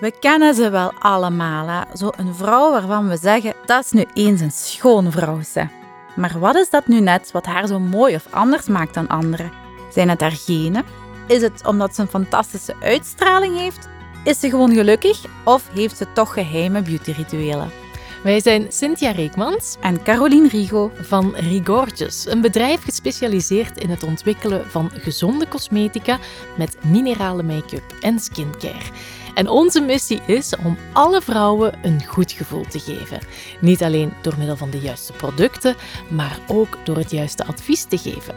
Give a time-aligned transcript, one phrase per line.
[0.00, 1.96] We kennen ze wel allemaal, hè?
[1.96, 5.66] Zo een vrouw waarvan we zeggen, dat is nu eens een schone vrouw, ze.
[6.16, 9.50] Maar wat is dat nu net wat haar zo mooi of anders maakt dan anderen?
[9.92, 10.84] Zijn het haar genen?
[11.26, 13.88] Is het omdat ze een fantastische uitstraling heeft?
[14.24, 17.70] Is ze gewoon gelukkig of heeft ze toch geheime beautyrituelen?
[18.22, 20.90] Wij zijn Cynthia Reekmans En Caroline Rigo.
[21.00, 26.18] van Rigorges, een bedrijf gespecialiseerd in het ontwikkelen van gezonde cosmetica
[26.56, 28.90] met minerale make-up en skincare.
[29.34, 33.18] En onze missie is om alle vrouwen een goed gevoel te geven.
[33.60, 35.76] Niet alleen door middel van de juiste producten,
[36.08, 38.34] maar ook door het juiste advies te geven.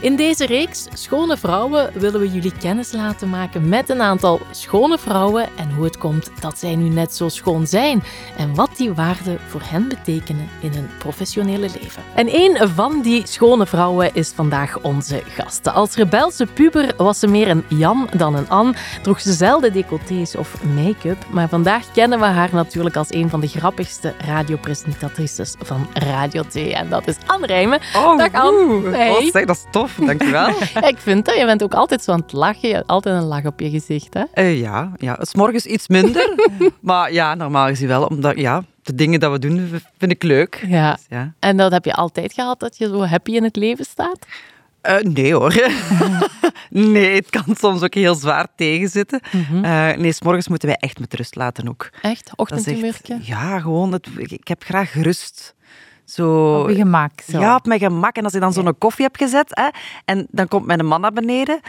[0.00, 4.98] In deze reeks Schone Vrouwen willen we jullie kennis laten maken met een aantal schone
[4.98, 8.02] vrouwen en hoe het komt dat zij nu net zo schoon zijn
[8.36, 12.02] en wat die waarden voor hen betekenen in hun professionele leven.
[12.14, 15.68] En een van die schone vrouwen is vandaag onze gast.
[15.68, 20.35] Als rebelse puber was ze meer een Jan dan een Ann, droeg ze zelden decolletés
[20.38, 25.86] of make-up, maar vandaag kennen we haar natuurlijk als een van de grappigste radiopresentatrices van
[25.92, 27.80] Radio 2 en dat is Anne Rijmen.
[27.96, 28.90] Oh, Dag, Anne.
[28.90, 29.10] Hey.
[29.10, 29.94] Oh, zeg, dat is tof.
[29.94, 30.48] Dankjewel.
[30.74, 31.36] Ja, ik vind dat.
[31.36, 32.68] Je bent ook altijd zo aan het lachen.
[32.68, 34.22] Je hebt altijd een lach op je gezicht, hè?
[34.32, 36.34] Eh, ja, ja, het is morgens iets minder.
[36.80, 38.04] maar ja, normaal gezien wel.
[38.04, 40.64] Omdat ja, de dingen dat we doen, vind ik leuk.
[40.66, 40.92] Ja.
[40.92, 41.32] Dus, ja.
[41.38, 44.26] En dat heb je altijd gehad, dat je zo happy in het leven staat?
[44.86, 45.54] Eh, nee hoor.
[46.70, 49.20] nee, het kan soms ook heel zwaar tegenzitten.
[49.32, 49.64] Mhm.
[49.64, 51.90] Eh, nee, s morgens moeten wij echt met rust laten ook.
[52.02, 52.30] Echt?
[52.36, 53.18] Ochtendhumurke?
[53.22, 53.92] Ja, gewoon.
[53.92, 55.54] Het, ik ik heb graag rust.
[56.04, 57.20] Zo, Op je gemak.
[57.30, 57.38] Zo.
[57.38, 58.16] Ja, op mijn gemak.
[58.16, 59.68] En als je dan zo'n koffie hebt gezet, hè,
[60.04, 61.60] en dan komt mijn man naar beneden.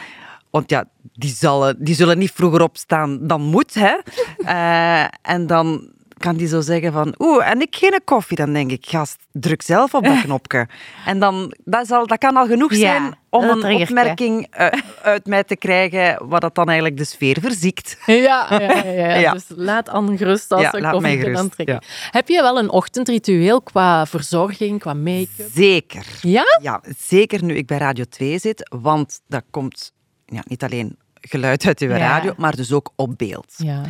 [0.49, 3.73] Want ja, die, zal, die zullen niet vroeger opstaan dan moet.
[3.73, 3.95] Hè.
[4.37, 8.37] Eh, en dan kan die zo zeggen van, oeh, en ik geen koffie.
[8.37, 10.67] Dan denk ik, gast, druk zelf op dat knopje.
[11.05, 14.67] En dan, dat, zal, dat kan al genoeg Ja, zijn om een triggert, opmerking eh,
[15.01, 17.97] uit mij te krijgen, wat dat dan eigenlijk de sfeer verziekt.
[18.05, 19.33] Ja, ja, ja, ja.
[19.37, 21.83] Dus laat Anne gerust als ze koffie kan gerust, aantrekken.
[22.11, 25.49] Heb je wel een ochtendritueel qua verzorging, qua make-up?
[25.53, 26.05] Zeker.
[26.21, 26.43] Ja?
[26.61, 29.93] Ja, zeker nu ik bij Radio 2 zit, want dat komt
[30.25, 33.53] ja, niet alleen geluid uit uw radio, maar dus ook op beeld.
[33.57, 33.81] Ja.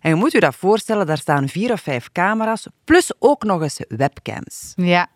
[0.00, 3.62] En je moet je dat voorstellen, daar staan vier of vijf camera's, plus ook nog
[3.62, 4.72] eens webcams.
[4.76, 5.08] Ja.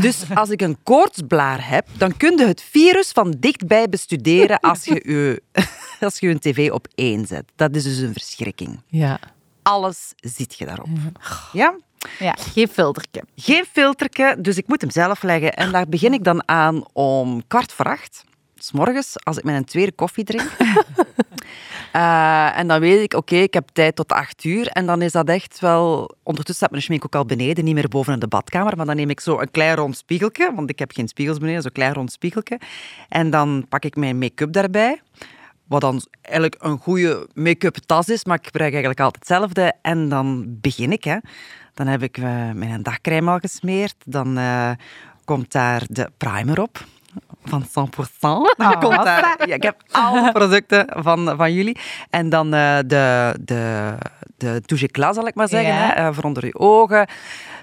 [0.00, 4.84] Dus als ik een koortsblaar heb, dan kun je het virus van dichtbij bestuderen als
[4.84, 5.42] je je,
[6.06, 7.44] als je een tv op één zet.
[7.56, 8.80] Dat is dus een verschrikking.
[8.86, 9.18] Ja.
[9.62, 10.88] Alles ziet je daarop.
[11.52, 11.76] Ja?
[12.18, 12.36] ja.
[12.38, 13.22] Geen filterke.
[13.36, 15.52] Geen filterke, dus ik moet hem zelf leggen.
[15.52, 18.24] En daar begin ik dan aan om kwart voor acht.
[18.58, 20.50] S morgens, als ik mijn tweede koffie drink.
[21.92, 24.66] Eh, en dan weet ik, oké, ik heb tijd tot acht uur.
[24.66, 26.14] En dan is dat echt wel...
[26.22, 28.76] Ondertussen staat mijn schmink ook al beneden, niet meer boven in de badkamer.
[28.76, 31.62] Maar dan neem ik zo een klein rond spiegeltje, want ik heb geen spiegels beneden,
[31.62, 32.60] zo'n klein rond spiegeltje.
[33.08, 35.00] En dan pak ik mijn make-up daarbij.
[35.66, 39.72] Wat dan eigenlijk een goede make-up tas is, maar ik gebruik eigenlijk altijd hetzelfde.
[39.82, 41.04] En dan begin ik.
[41.04, 41.16] Hè.
[41.74, 43.96] Dan heb ik eh, mijn dagcrème al gesmeerd.
[44.04, 44.70] Dan eh,
[45.24, 46.84] komt daar de primer op.
[47.44, 47.68] Van 100%.
[48.56, 51.78] Dan komt daar, ja, ik heb alle producten van, van jullie.
[52.10, 53.94] En dan eh, de, de,
[54.36, 55.74] de touche éclat, zal ik maar zeggen.
[55.74, 55.80] Ja.
[55.80, 57.08] Hè, eh, voor onder je ogen.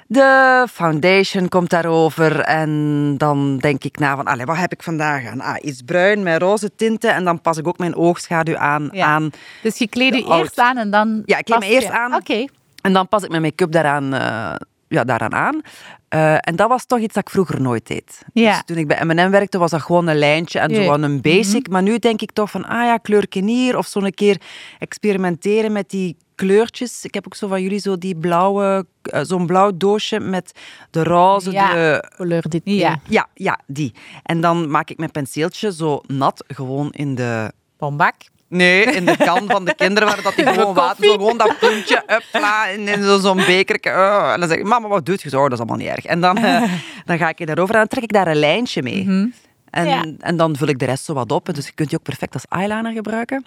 [0.07, 2.39] De foundation komt daarover.
[2.39, 5.41] En dan denk ik na van, allee, wat heb ik vandaag aan?
[5.41, 7.13] Ah, iets bruin met roze tinten.
[7.13, 8.89] En dan pas ik ook mijn oogschaduw aan.
[8.91, 9.05] Ja.
[9.05, 9.29] aan
[9.61, 11.21] Dus je kleed je eerst aan en dan...
[11.25, 12.13] Ja, ik kleed me eerst je- aan.
[12.13, 12.45] Oké.
[12.81, 14.55] en dan pas ik mijn make-up daaraan, eh,
[14.87, 15.61] ja, daaraan aan.
[16.07, 18.21] Eh, en dat was toch iets dat ik vroeger nooit deed.
[18.33, 18.51] Ja.
[18.51, 20.71] Dus toen ik bij M&M werkte, was dat gewoon een lijntje en.
[20.71, 20.83] Mhm.
[20.83, 21.69] zo een basic.
[21.69, 23.77] Maar nu denk ik toch van, ah ja, kleurken hier.
[23.77, 24.41] Of zo'n keer
[24.79, 27.05] experimenteren met die kleurtjes.
[27.05, 30.51] Ik heb ook zo van jullie zo die blauwe, eh, zo'n blauw doosje met
[30.89, 31.73] de roze, Ja.
[31.73, 32.99] de Kleur dit Ja.
[33.07, 33.93] ja, ja, die.
[34.23, 37.51] En dan maak ik mijn penseeltje zo nat, gewoon in de...
[37.77, 38.15] Bombak.
[38.53, 41.59] Nee, in de kan van de kinderen, waar dat die gewoon water, zo gewoon dat
[41.59, 43.89] puntje, uppla, in, in zo- zo'n bekertje.
[43.91, 44.31] oh.
[44.33, 45.37] en dan zeg ik, mama, wat doet je zo?
[45.37, 46.05] Oh, dat is allemaal niet erg.
[46.05, 46.63] En dan, eh,
[47.05, 49.31] dan ga ik daarover en dan trek ik daar een lijntje mee.
[49.69, 50.05] En, Ja.
[50.19, 51.53] en dan vul ik de rest zo wat op.
[51.55, 53.45] Dus je kunt die ook perfect als eyeliner gebruiken.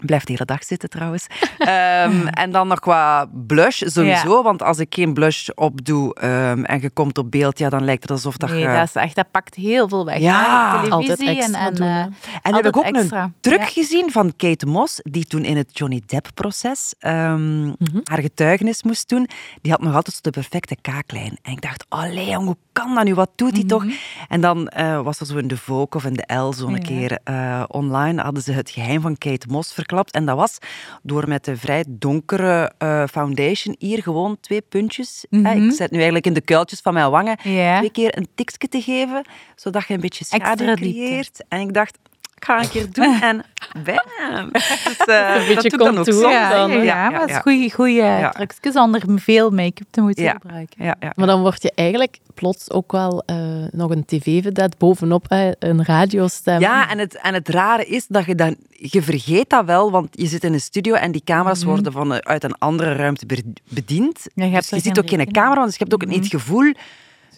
[0.00, 1.26] Blijft de hele dag zitten trouwens.
[1.58, 4.42] Ehm, en dan nog qua blush sowieso.
[4.42, 8.02] Want als ik geen blush opdoe ehm, en je komt op beeld, ja, dan lijkt
[8.02, 8.66] het alsof dat Nee, je...
[8.66, 9.14] dat is echt...
[9.16, 10.18] Dat pakt heel veel weg.
[10.18, 11.66] Ja, altijd televisie extra en...
[11.66, 12.00] en doen, eh,
[12.42, 13.22] En heb ik ook extra.
[13.22, 13.64] een truc Ja.
[13.64, 17.72] gezien van Kate Moss, die toen in het Johnny Depp-proces ehm,
[18.04, 19.28] haar getuigenis moest doen.
[19.62, 21.38] Die had nog altijd de perfecte kaaklijn.
[21.42, 23.14] En ik dacht, allee, jong, hoe kan dat nu?
[23.14, 23.84] Wat doet hij toch?
[24.28, 26.72] En dan eh, was er zo in de Vogue of in de L zo een
[26.72, 26.78] Ja.
[26.78, 29.74] keer eh, online, hadden ze het geheim van Kate Moss
[30.10, 30.58] En dat was
[31.02, 35.24] door met de vrij donkere eh, foundation hier gewoon twee puntjes.
[35.30, 35.62] hè, Mhm.
[35.68, 37.36] ik zet nu eigenlijk in de kuiltjes van mijn wangen.
[37.78, 39.24] Twee keer een tikje te geven,
[39.56, 40.24] zodat je een beetje
[40.76, 40.92] diepte.
[40.94, 41.44] creëert.
[41.48, 41.98] En ik dacht,
[42.42, 43.44] ik ga een keer doen en
[43.84, 44.48] bam.
[44.52, 44.68] Dus,
[45.08, 46.06] uh, Een beetje dat doe ik dan ook.
[46.32, 46.82] Ja, dan, ja, hè?
[46.82, 48.30] ja, Ja, maar het is Ja.
[48.30, 50.32] trucjes zonder veel make-up te moeten Ja.
[50.32, 50.84] gebruiken.
[50.84, 51.12] Ja, ja.
[51.14, 53.36] Maar dan word je eigenlijk plots ook wel eh,
[53.70, 56.60] nog een tv-vedette bovenop, hè, een radiostem.
[56.60, 58.56] Ja, en het, en het rare is dat je dan...
[58.70, 62.24] Je vergeet dat wel, want je zit in een studio en die camera's worden van,
[62.24, 64.26] uit een andere ruimte be- bediend.
[64.34, 66.72] Ja, je dus je ziet ook geen camera, dus je hebt ook niet het gevoel...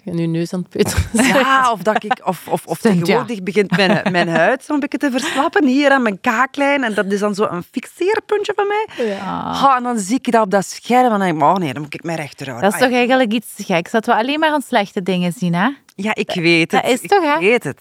[0.07, 0.99] Als je nu neus aan het putten
[1.35, 2.21] Ja, of dat ik...
[2.25, 3.03] Of, of, of Sint, ja.
[3.03, 6.85] tegenwoordig begint mijn, mijn huid zo'n beetje te verslappen hier aan mijn kaaklijn.
[6.85, 9.17] En dat is dan zo een fixeerpuntje van mij.
[9.17, 11.73] Ha, en dan zie ik dat op dat scherm en dan denk ik, oh nee,
[11.73, 12.71] dan moet ik mij rechter houden.
[12.71, 15.69] Dat is toch eigenlijk iets geks, dat we alleen maar aan slechte dingen zien, hè?
[15.95, 16.83] Ja, ik weet het.
[16.83, 17.39] dat is ik toch, hè?
[17.39, 17.81] weet het.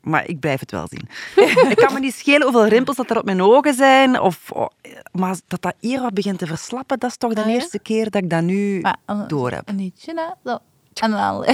[0.00, 1.08] Maar ik blijf het wel zien.
[1.70, 4.20] ik kan me niet schelen hoeveel rimpels dat er op mijn ogen zijn.
[4.20, 4.66] Of, oh,
[5.12, 7.52] maar dat dat hier wat begint te verslappen, dat is toch de Ah, ja?
[7.52, 9.68] eerste keer dat ik dat nu Maar, eh, door heb.
[9.68, 10.50] Een nietje, hè?
[10.50, 10.58] Zo.
[11.00, 11.44] En dan...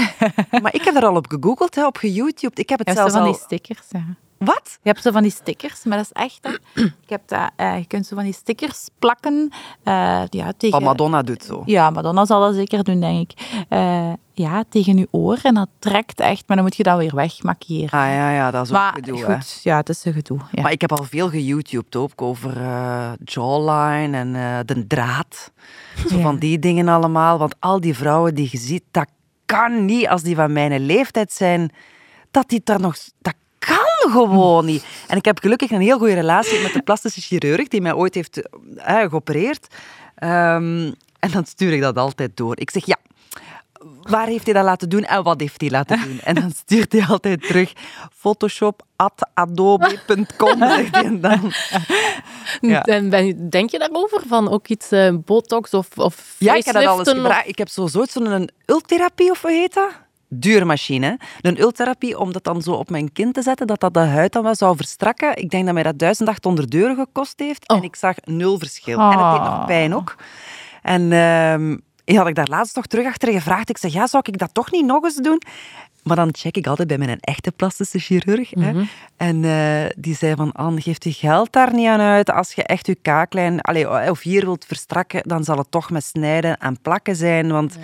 [0.62, 2.60] Maar ik heb er al op gegoogeld, hè, op geYouTube.
[2.60, 3.32] Ik heb het Je hebt zo zelfs van al...
[3.32, 4.04] die stickers, ja.
[4.38, 4.78] Wat?
[4.82, 6.38] Je hebt zo van die stickers, maar dat is echt...
[6.42, 6.82] hè.
[6.82, 9.52] Ik heb dat, eh, je kunt zo van die stickers plakken.
[9.82, 10.70] eh, ja, tegen...
[10.70, 11.62] Wat Madonna doet zo.
[11.66, 13.64] Ja, Madonna zal dat zeker doen, denk ik.
[13.68, 17.14] Eh, ja, tegen je oor en dat trekt echt, maar dan moet je dat weer
[17.14, 17.98] wegmakiëren.
[18.00, 19.34] Ah ja, ja, dat is ook maar gedoe, hè.
[19.34, 20.38] goed, ja, het is een gedoe.
[20.52, 20.62] Ja.
[20.62, 25.52] Maar ik heb al veel geYouTubed ook over eh, jawline en eh, de draad.
[26.08, 26.22] Zo Ja.
[26.22, 27.38] van die dingen allemaal.
[27.38, 29.06] Want al die vrouwen die je ziet, dat
[29.46, 31.70] kan niet als die van mijn leeftijd zijn.
[32.30, 32.96] Dat die daar nog...
[33.18, 34.84] Dat kan gewoon niet.
[35.08, 38.14] En ik heb gelukkig een heel goede relatie met de plastische chirurg die mij ooit
[38.14, 38.42] heeft
[38.76, 39.66] eh, geopereerd.
[40.14, 42.60] Ehm, en dan stuur ik dat altijd door.
[42.60, 42.96] Ik zeg, ja,
[44.02, 46.20] waar heeft hij dat laten doen en wat heeft hij laten doen?
[46.24, 47.72] En dan stuurt hij altijd terug
[48.12, 51.52] photoshop.adobe.com, zegt hij en dan.
[52.60, 52.82] Ja.
[52.82, 54.22] En ben denk je daarover?
[54.26, 57.48] Van ook iets eh, botox of, of Ja, ik heb dat alles gebruikt.
[57.48, 59.90] Ik heb zo zoiets van een ultherapie, of hoe heet dat?
[60.28, 61.06] Dure machine.
[61.06, 61.14] hè.
[61.48, 64.32] Een ultherapie om dat dan zo op mijn kin te zetten, dat dat de huid
[64.32, 65.36] dan wel zou verstrakken.
[65.36, 67.68] Ik denk dat mij dat 1800 euro gekost heeft.
[67.68, 67.76] Oh.
[67.76, 68.98] En ik zag nul verschil.
[68.98, 69.66] En het deed nog Oh.
[69.66, 70.14] pijn ook.
[70.82, 73.68] En ehm, had ik daar laatst nog terug achter gevraagd.
[73.68, 75.42] Ik zeg, ja, zou ik dat toch niet nog eens doen?
[76.02, 78.50] Maar dan check ik altijd bij mijn echte plastische chirurg.
[78.50, 78.82] hè.
[79.16, 82.30] En eh, die zei van, Anne, geeft je geld daar niet aan uit.
[82.30, 86.04] Als je echt je kaaklijn allee, of hier wilt verstrakken, dan zal het toch met
[86.04, 87.52] snijden en plakken zijn.
[87.52, 87.78] Want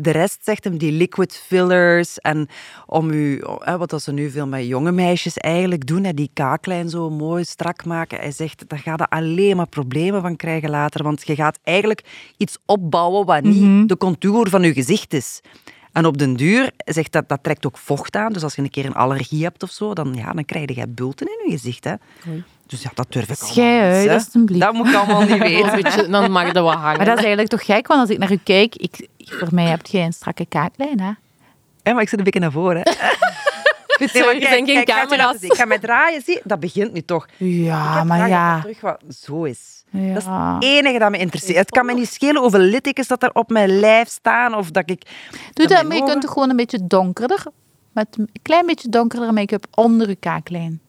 [0.00, 2.18] de rest zegt hem, die liquid fillers.
[2.18, 2.48] En
[2.86, 3.42] om u,
[3.78, 7.44] wat dat ze nu veel met jonge meisjes eigenlijk doen, hè, die kaaklijn zo mooi
[7.44, 8.18] strak maken.
[8.18, 11.02] Hij zegt, daar gaat er alleen maar problemen van krijgen later.
[11.02, 15.40] Want je gaat eigenlijk iets opbouwen wat niet de contour van je gezicht is.
[15.92, 18.32] En op den duur zegt dat, dat trekt ook vocht aan.
[18.32, 20.88] Dus als je een keer een allergie hebt of zo, dan, ja, dan krijg je
[20.88, 21.84] bulten in je gezicht.
[21.84, 21.94] Hè.
[22.70, 24.60] Dus ja, dat durf ik niet, uit, alstublieft.
[24.60, 25.82] Dat moet ik allemaal niet weten.
[25.82, 26.96] beetje, dan mag dat wat hangen.
[26.96, 29.64] Maar dat is eigenlijk toch gek, want als ik naar u kijk, ik, voor mij
[29.64, 31.12] hebt jij een strakke kaaklijn, hè?
[31.82, 32.80] Ja, maar ik zit een beetje naar voren.
[32.82, 32.92] Hè.
[34.12, 35.16] Nee, maar kijk, camera's.
[35.16, 35.50] laten zien.
[35.50, 36.40] Ik ga mij draaien, zie.
[36.44, 37.28] Dat begint nu toch.
[37.36, 38.52] Ja, heb maar ja.
[38.52, 39.84] dat terug wat zo is.
[39.90, 41.58] Dat is het enige dat me interesseert.
[41.58, 44.90] Het kan me niet schelen hoeveel littekens dat er op mijn lijf staan of dat
[44.90, 45.02] ik...
[45.52, 47.44] Doe dat, maar je kunt toch gewoon een beetje donkerder,
[47.92, 50.80] met een klein beetje donkerder make-up onder je kaaklijn.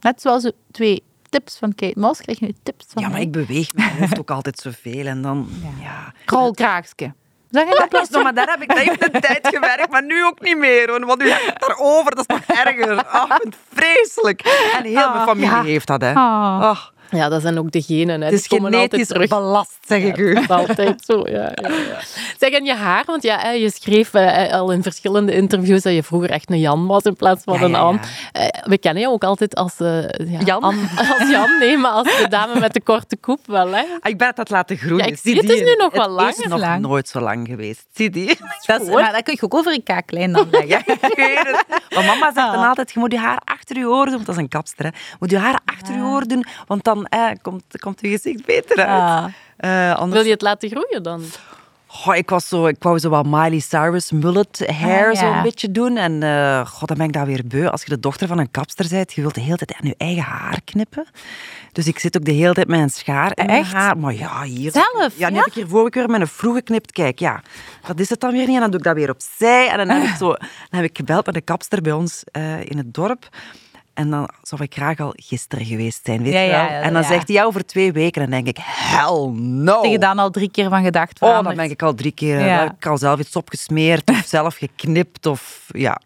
[0.00, 1.02] Net zoals de twee
[1.36, 3.26] tips van Kate Moss, krijg je nu tips van Ja, maar mij.
[3.26, 5.48] ik beweeg mijn hoofd ook altijd zoveel en dan...
[5.82, 6.12] Ja.
[6.24, 7.14] Krolkraagske.
[7.50, 8.10] Zeg je dat?
[8.10, 10.88] Nog maar daar heb ik dat heeft een tijd gewerkt, maar nu ook niet meer.
[10.90, 11.06] hoor.
[11.06, 13.04] Want u hebt het daarover, dat is nog erger.
[13.04, 14.40] Ah, ik vind het vreselijk.
[14.76, 15.62] En heel mijn familie ja.
[15.62, 16.12] heeft dat, hè.
[16.14, 16.76] Ah.
[17.10, 18.20] Ja, dat zijn ook de genen.
[18.20, 18.24] Hè.
[18.26, 19.28] het is Die komen altijd genetisch terug.
[19.28, 20.34] belast, zeg ik u.
[20.34, 21.98] Dat is altijd zo, ja, ja, ja.
[22.38, 26.02] Zeg, en je haar, want ja, je schreef eh, al in verschillende interviews dat je
[26.02, 28.00] vroeger echt een Jan was in plaats van Ja, een Anne.
[28.32, 28.40] ja.
[28.40, 30.08] Eh, we kennen je ook altijd als, ja,
[30.44, 30.62] Jan?
[30.62, 33.68] Anne- als Jan, nee, maar als de dame met de korte koep wel.
[33.72, 33.82] Hè.
[34.00, 35.04] Ah, Ik ben het laten groeien.
[35.04, 35.66] Ja, ik zie het, het is die?
[35.68, 36.80] nu nog wel lang, Het is nog Lang.
[36.80, 37.86] nooit zo lang geweest.
[37.94, 38.38] Zie die?
[38.66, 40.84] Dat, is, maar dat kun je ook over je kaaklijn dan leggen.
[41.94, 42.52] Maar mama zegt Ah.
[42.52, 44.14] dan altijd, je moet je haar achter je oren doen.
[44.14, 44.90] Want dat is een kapster, hè.
[44.90, 48.44] Je moet je haar achter je oren doen, want dan eh, komt, komt je gezicht
[48.44, 48.88] beter uit.
[48.88, 49.24] Ah.
[49.56, 51.22] Eh, anders Wil je het laten groeien dan?
[51.86, 55.36] Goh, ik, was zo, ik wou zo wat Miley Cyrus mullet hair Ah, zo ja.
[55.36, 55.96] een beetje doen.
[55.96, 57.66] En eh god, dan ben ik daar weer beu.
[57.68, 59.94] Als je de dochter van een kapster bent, je wilt de hele tijd aan je
[59.98, 61.06] eigen haar knippen.
[61.72, 63.72] Dus ik zit ook de hele tijd met een schaar mijn Echt?
[63.72, 63.98] haar.
[63.98, 64.70] Maar ja, hier...
[64.70, 65.40] Zelf, Ja, nu ja?
[65.40, 66.92] heb ik hier vorige keer met een vroeg geknipt.
[66.92, 67.42] Kijk, ja,
[67.86, 68.54] dat is het dan weer niet.
[68.54, 69.68] En dan doe ik dat weer opzij.
[69.68, 72.60] En dan heb ik, zo, dan heb ik gebeld met de kapster bij ons eh,
[72.60, 73.28] in het dorp.
[73.96, 76.58] En dan zou ik graag al gisteren geweest zijn, weet Ja, je wel.
[76.58, 77.08] ja, ja, en dan ja.
[77.08, 78.22] zegt hij, ja, over twee weken.
[78.22, 79.82] En dan denk ik, hell no.
[79.82, 81.12] Heb je dan al drie keer van gedacht?
[81.12, 81.56] Oh, veranderd?
[81.56, 82.38] dan ben ik al drie keer.
[82.38, 82.46] Ja.
[82.46, 82.70] Ja.
[82.78, 85.26] Ik al zelf iets opgesmeerd of zelf geknipt.
[85.26, 86.00] Of, ja.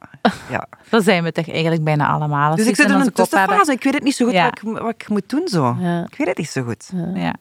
[0.51, 0.67] Ja.
[0.91, 2.57] Dat zijn we toch eigenlijk bijna allemaal.
[2.57, 3.73] Dus ik zit in een tussenfase.
[3.73, 4.45] Ik weet het niet zo goed Ja.
[4.45, 5.77] wat, ik, wat ik moet doen zo.
[5.81, 6.07] Ja.
[6.11, 6.91] Ik weet het niet zo goed.
[7.15, 7.35] Ja.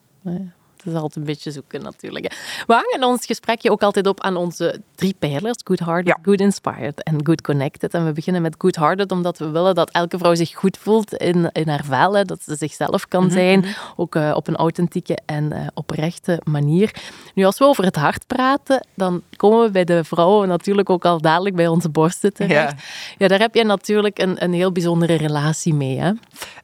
[0.84, 2.34] Het is altijd een beetje zoeken natuurlijk.
[2.66, 5.56] We hangen ons gesprekje ook altijd op aan onze drie pijlers.
[5.64, 6.18] Good-hearted, Ja.
[6.22, 7.94] good inspired en good connected.
[7.94, 11.50] En we beginnen met good-hearted omdat we willen dat elke vrouw zich goed voelt in,
[11.52, 12.16] in haar vel.
[12.16, 12.24] hè.
[12.24, 13.64] Dat ze zichzelf kan zijn.
[13.96, 16.94] Ook eh, op een authentieke en eh, oprechte manier.
[17.34, 21.04] Nu, als we over het hart praten, dan komen we bij de vrouwen natuurlijk ook
[21.04, 22.70] al dadelijk bij onze borsten terecht.
[22.70, 22.76] Ja.
[23.18, 25.98] Ja, daar heb je natuurlijk een, een heel bijzondere relatie mee.
[25.98, 26.12] Hè?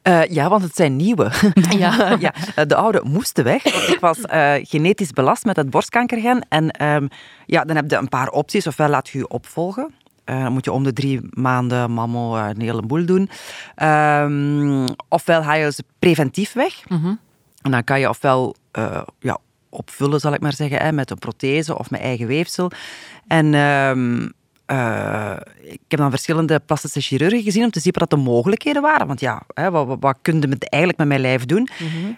[0.01, 1.31] Eh, ja, want het zijn nieuwe.
[1.77, 2.17] Ja.
[2.55, 3.63] ja, de oude moesten weg.
[4.07, 6.45] Was eh, genetisch belast met het borstkankergen.
[6.49, 7.07] En ehm,
[7.45, 8.67] ja, dan heb je een paar opties.
[8.67, 9.93] Ofwel laat je je opvolgen.
[10.23, 13.29] Eh, dan moet je om de drie maanden mammo eh, een heleboel doen.
[13.75, 16.83] Ehm, ofwel ga je ze preventief weg.
[17.61, 18.55] En dan kan je ofwel
[19.19, 19.37] ja,
[19.69, 22.71] opvullen, zal ik maar zeggen, hè, met een prothese of met eigen weefsel.
[23.27, 24.29] En ehm,
[24.67, 29.07] eh, ik heb dan verschillende plastische chirurgen gezien om te zien wat de mogelijkheden waren.
[29.07, 31.67] Want ja, hè, wat, wat, wat kun je met, eigenlijk met mijn lijf doen?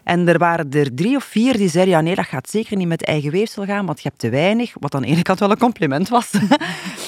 [0.03, 2.87] En er waren er drie of vier die zeiden, ja nee, dat gaat zeker niet
[2.87, 4.73] met eigen weefsel gaan, want je hebt te weinig.
[4.79, 6.31] Wat aan de ene kant wel een compliment was.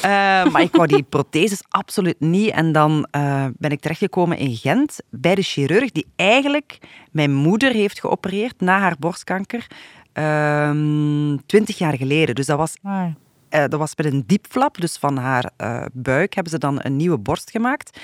[0.01, 0.10] Eh,
[0.45, 2.50] maar ik wou die protheses absoluut niet.
[2.50, 6.77] En dan eh, ben ik terechtgekomen in Gent bij de chirurg die eigenlijk
[7.12, 9.67] mijn moeder heeft geopereerd na haar borstkanker.
[10.13, 12.36] ehm, Twintig jaar geleden.
[12.36, 12.74] Dus dat was
[13.51, 16.96] eh, dat was met een diepflap, dus van haar eh, buik hebben ze dan een
[16.96, 18.00] nieuwe borst gemaakt.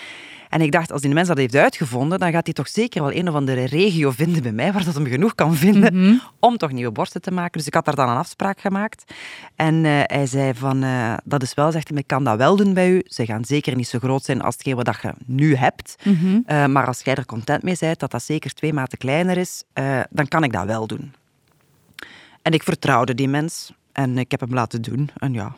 [0.50, 3.14] En ik dacht, als die mens dat heeft uitgevonden, dan gaat hij toch zeker wel
[3.14, 6.72] een of andere regio vinden bij mij, waar dat hem genoeg kan vinden om toch
[6.72, 7.58] nieuwe borsten te maken.
[7.58, 9.14] Dus ik had daar dan een afspraak gemaakt.
[9.56, 10.86] En eh, hij zei van,
[11.24, 13.02] dat is wel, zegt hij, ik kan dat wel doen bij u.
[13.06, 15.96] Ze gaan zeker niet zo groot zijn als hetgeen wat dat je nu hebt.
[16.46, 19.64] Eh, maar als jij er content mee bent, dat dat zeker twee maten kleiner is,
[20.10, 21.14] dan kan ik dat wel doen.
[22.42, 23.72] En ik vertrouwde die mens.
[24.00, 25.10] En ik heb hem laten doen.
[25.18, 25.56] En ja,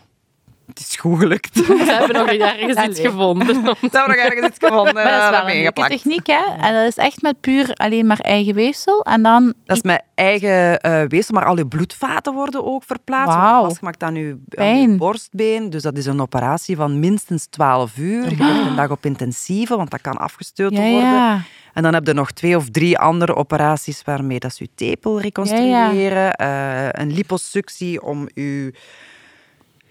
[0.69, 1.55] het is goed gelukt.
[1.67, 3.47] We hebben nog ergens iets gevonden.
[3.47, 4.93] We hebben nog ergens iets gevonden.
[4.93, 6.43] Maar dat is eh, wel een leuke techniek, hè?
[6.59, 9.01] En dat is echt met puur alleen maar eigen weefsel.
[9.01, 9.53] En dan...
[9.65, 13.35] Dat is mijn eigen eh weefsel, maar al je bloedvaten worden ook verplaatst.
[13.35, 13.63] Wauw.
[13.63, 15.69] Vastgemaakt aan je, aan je borstbeen.
[15.69, 18.29] Dus dat is een operatie van minstens 12 uur.
[18.29, 21.09] Je bent een dag op intensieve, want dat kan afgestoten Ja, worden.
[21.13, 21.41] ja.
[21.73, 25.21] En dan heb je nog twee of drie andere operaties waarmee dat ze je tepel
[25.21, 26.33] reconstrueren.
[26.33, 28.73] Eh, een liposuctie om je...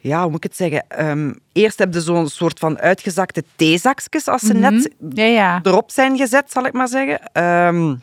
[0.00, 0.84] Ja, hoe moet ik het zeggen?
[0.88, 5.60] Ehm, eerst heb je zo'n soort van uitgezakte theezakjes als ze net Ja, ja.
[5.62, 7.20] erop zijn gezet, zal ik maar zeggen.
[7.32, 7.94] Ehm,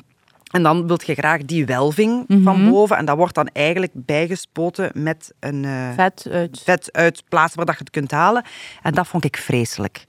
[0.52, 2.98] en dan wil je graag die welving van boven.
[2.98, 6.62] En dat wordt dan eigenlijk bijgespoten met een eh, Vet uit.
[6.64, 8.44] vet uit plaats waar dat je het kunt halen.
[8.82, 10.06] En dat vond ik vreselijk.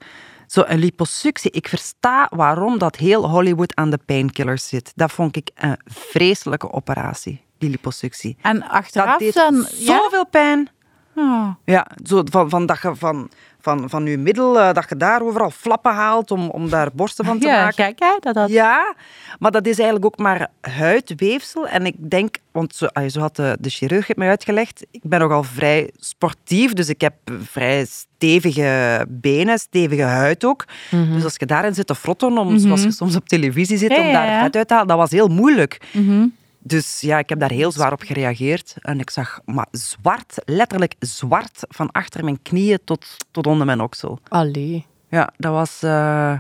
[0.47, 1.51] Zo een liposuctie.
[1.51, 4.93] Ik versta waarom dat heel Hollywood aan de painkillers zit.
[4.95, 8.37] Dat vond ik een vreselijke operatie, die liposuctie.
[8.43, 9.67] En Dat achteraf deed dan...
[9.73, 9.99] Ja?
[10.03, 10.69] zoveel pijn.
[11.17, 11.49] Oh.
[11.65, 13.31] Ja, zo van, van, dat je van,
[13.61, 17.25] van, van je middel, eh, dat je daar overal flappen haalt om, om daar borsten
[17.25, 17.85] van te Ja, maken.
[17.85, 18.17] gek hè?
[18.21, 18.49] Dat dat...
[18.49, 18.95] Ja,
[19.39, 21.69] maar dat is eigenlijk ook maar huidweefsel.
[21.69, 25.01] En ik denk, want zo, ah, zo had de, de chirurg het mij uitgelegd, ik
[25.03, 30.65] ben nogal vrij sportief, dus ik heb vrij stevige benen, stevige huid ook.
[30.91, 34.13] Dus als je daarin zit te frotten, om, zoals je soms op televisie zit, om
[34.13, 34.43] daar ja.
[34.43, 35.81] vet uit te halen, dat was heel moeilijk.
[35.93, 36.27] Mhm.
[36.67, 38.77] Dus ja, ik heb daar heel zwaar op gereageerd.
[38.81, 43.81] En ik zag maar zwart, letterlijk zwart, van achter mijn knieën tot, tot onder mijn
[43.81, 44.19] oksel.
[44.29, 44.87] Allee.
[45.09, 45.83] Ja, dat was...
[45.83, 46.39] eh,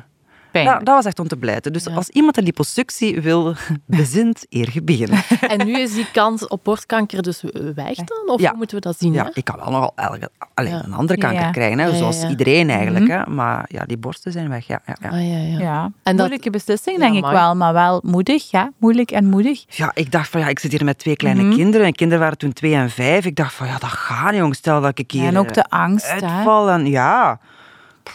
[0.56, 0.76] Pijnlijk.
[0.76, 1.72] dat, dat was echt om te blijten.
[1.72, 3.54] Dus als iemand een liposuctie wil,
[3.86, 5.22] bezint eer beginnen.
[5.58, 7.42] En nu is die kans op borstkanker dus
[7.74, 8.22] weg dan?
[8.26, 8.48] Of Ja.
[8.48, 9.12] hoe moeten we dat zien?
[9.12, 9.30] Ja, hè?
[9.32, 10.84] ik kan wel nogal elke, alleen Ja.
[10.84, 11.50] een andere kanker Ja.
[11.50, 12.28] krijgen, hè, Ja, ja, zoals ja.
[12.28, 13.08] iedereen eigenlijk.
[13.08, 13.26] Hè.
[13.26, 14.66] Maar ja, die borsten zijn weg.
[14.66, 15.08] Ja, ja, ja.
[15.08, 15.58] Ah, ja, ja.
[15.58, 17.54] Ja, En dat- moeilijke beslissing, Ja, denk ik wel.
[17.56, 18.72] Maar wel moedig, ja.
[18.78, 19.64] Moeilijk en moedig.
[19.76, 21.54] Ja, ik dacht van ja, ik zit hier met twee kleine Mhm.
[21.54, 21.80] kinderen.
[21.80, 23.24] Mijn kinderen waren toen twee en vijf.
[23.24, 24.58] Ik dacht van ja, dat gaat niet, jongens.
[24.58, 26.12] Stel dat ik hier en ook de eh, angst, hè.
[26.12, 26.70] uitval.
[26.70, 27.38] En, ja.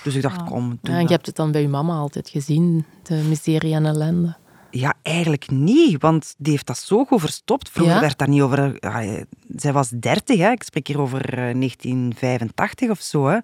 [0.04, 2.30] Dus ik dacht, kom, doe Ja, en je hebt het dan bij je mama altijd
[2.30, 4.36] gezien, de miserie en ellende.
[4.74, 7.70] Ja, eigenlijk niet, want die heeft dat zo goed verstopt.
[7.70, 8.02] Vroeger Ja?
[8.02, 8.80] werd daar niet over...
[8.80, 9.22] ah, eh,
[9.56, 10.52] zij was dertig, hè.
[10.52, 13.28] ik spreek hier over eh, 1985 of zo.
[13.28, 13.38] Hè.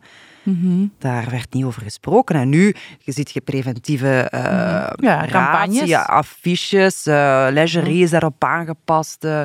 [0.44, 0.86] Mhm.
[1.00, 2.36] Daar werd niet over gesproken.
[2.36, 4.39] En nu, je ziet je preventieve eh
[4.96, 5.94] Ja, raad, campagnes.
[5.94, 9.24] affiches, eh lingerie is daarop aangepast.
[9.24, 9.42] eh,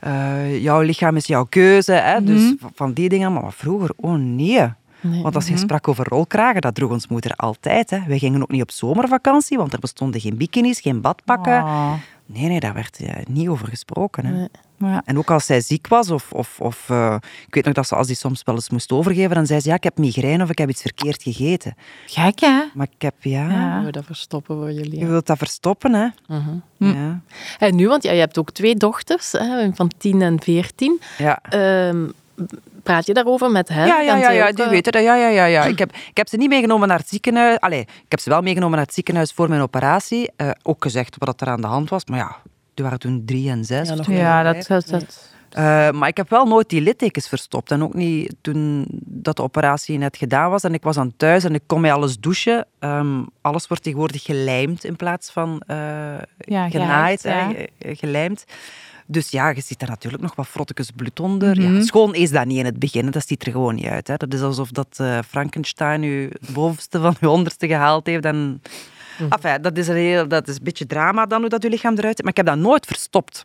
[0.00, 1.92] eh, jouw lichaam is jouw keuze.
[1.92, 2.24] Hè.
[2.24, 3.32] Dus v- van die dingen.
[3.32, 4.66] Maar vroeger, oh nee.
[5.00, 5.22] Nee.
[5.22, 7.90] Want als je sprak over rolkragen, dat droeg ons moeder altijd.
[7.90, 7.98] Hè.
[8.06, 11.62] Wij gingen ook niet op zomervakantie, want er bestonden geen bikinis, geen badpakken.
[11.62, 11.92] Oh.
[12.26, 14.24] Nee, nee, daar werd eh, niet over gesproken.
[14.24, 14.32] Hè.
[14.32, 14.48] Nee.
[14.78, 15.02] Ja.
[15.04, 17.16] En ook als zij ziek was, of, of, of eh,
[17.46, 19.68] ik weet nog dat ze als die soms wel eens moest overgeven, dan zei ze,
[19.68, 21.74] ja, ik heb migraine of ik heb iets verkeerd gegeten.
[22.06, 22.62] Gek, hè?
[22.74, 24.98] Maar ik heb, ja, we dat verstoppen voor jullie?
[24.98, 26.08] je wilt dat verstoppen, hè.
[26.26, 26.56] Mhm.
[26.76, 27.20] Ja.
[27.58, 31.00] En nu, want ja, je hebt ook twee dochters, hè, van 10 en 14.
[31.18, 31.42] Ja.
[31.42, 32.06] Ehm,
[32.90, 33.86] praat je daarover met hen?
[33.86, 35.02] Ja, ja, ja, ja, die eh, weten dat.
[35.02, 35.64] Ja, ja, ja, ja.
[35.74, 37.60] Ik, heb, ik heb ze niet meegenomen naar het ziekenhuis.
[37.60, 40.30] Allee, ik heb ze wel meegenomen naar het ziekenhuis voor mijn operatie.
[40.36, 42.04] Eh, ook gezegd wat er aan de hand was.
[42.04, 42.36] Maar ja,
[42.74, 43.88] die waren toen drie en zes.
[43.88, 44.12] Ja, zo.
[44.12, 47.70] Ja, dat, dat, dat- Eh, maar ik heb wel nooit die littekens verstopt.
[47.70, 50.62] En ook niet toen dat de operatie net gedaan was.
[50.64, 52.66] En ik was dan thuis en ik kon mij alles douchen.
[52.78, 55.76] Ehm, alles wordt tegenwoordig gelijmd in plaats van eh,
[56.38, 57.46] Ja, genaaid, hè,
[57.78, 58.44] gelijmd.
[59.10, 61.60] Dus ja, je ziet daar natuurlijk nog wat frottekes bloed onder.
[61.60, 61.74] Mhm.
[61.74, 64.06] ja, schoon is dat niet in het begin, dat ziet er gewoon niet uit.
[64.08, 64.16] Hè.
[64.16, 68.24] Dat is alsof dat eh, Frankenstein u het bovenste van uw onderste gehaald heeft.
[68.24, 68.62] En...
[69.28, 71.94] Enfin, dat, is een heel, dat is een beetje drama dan, hoe dat uw lichaam
[71.96, 72.22] eruit ziet.
[72.22, 73.44] Maar ik heb dat nooit verstopt.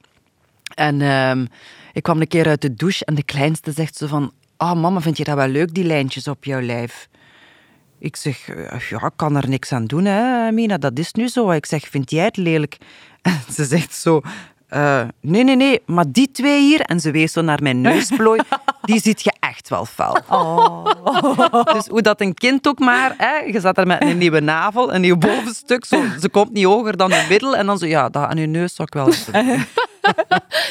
[0.75, 1.45] En ehm,
[1.93, 4.31] ik kwam een keer uit de douche en de kleinste zegt zo van...
[4.57, 7.07] Ah, mama, vind je dat wel leuk, die lijntjes op jouw lijf?
[7.99, 10.77] Ik zeg, eh, ja, ik kan er niks aan doen, hè, Mina.
[10.77, 11.51] Dat is nu zo.
[11.51, 12.77] Ik zeg, vind jij het lelijk?
[13.21, 14.21] En ze zegt zo...
[14.75, 18.41] eh, nee, nee, nee, maar die twee hier, en ze wees zo naar mijn neusplooi,
[18.81, 20.17] die ziet je echt wel fel.
[21.73, 24.93] Dus hoe dat een kind ook maar, hè, je zat er met een nieuwe navel,
[24.93, 28.09] een nieuw bovenstuk, zo, ze komt niet hoger dan je middel, en dan zo, ja,
[28.09, 29.65] dat aan je neus zou ik wel eens doen.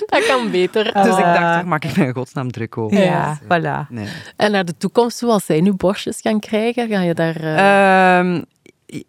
[0.07, 0.85] Dat kan beter.
[1.03, 3.03] Dus ik dacht, daar maak ik me in godsnaam druk over.
[3.03, 3.89] ja, voilà.
[3.89, 4.09] Nee.
[4.37, 7.37] En naar de toekomst toe, als zij nu borstjes gaan krijgen, ga je daar...
[7.37, 8.43] eh, Ehm,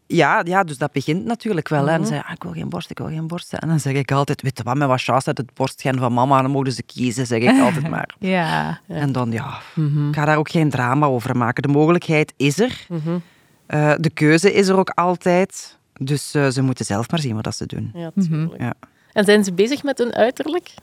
[0.07, 1.85] ja, ja, dus dat begint natuurlijk wel.
[1.85, 1.91] hè.
[1.91, 2.01] En Mhm.
[2.01, 3.53] dan zei ah, ik wil geen borst, ik wil geen borst.
[3.53, 6.13] En dan zeg ik altijd, weet je wat, met wat chance uit het borstgen van
[6.13, 8.15] mama, dan mogen ze kiezen, zeg ik altijd maar.
[8.19, 8.79] Ja.
[8.87, 11.63] En dan, ja, mhm, ik ga daar ook geen drama over maken.
[11.63, 12.85] De mogelijkheid is er.
[12.89, 13.17] mhm.
[13.65, 15.77] Eh, de keuze is er ook altijd.
[15.99, 17.91] Dus eh, ze moeten zelf maar zien wat dat ze doen.
[17.93, 18.27] Ja, Mhm.
[18.27, 18.61] tuurlijk.
[18.61, 18.73] Ja.
[19.13, 20.73] En zijn ze bezig met hun uiterlijk?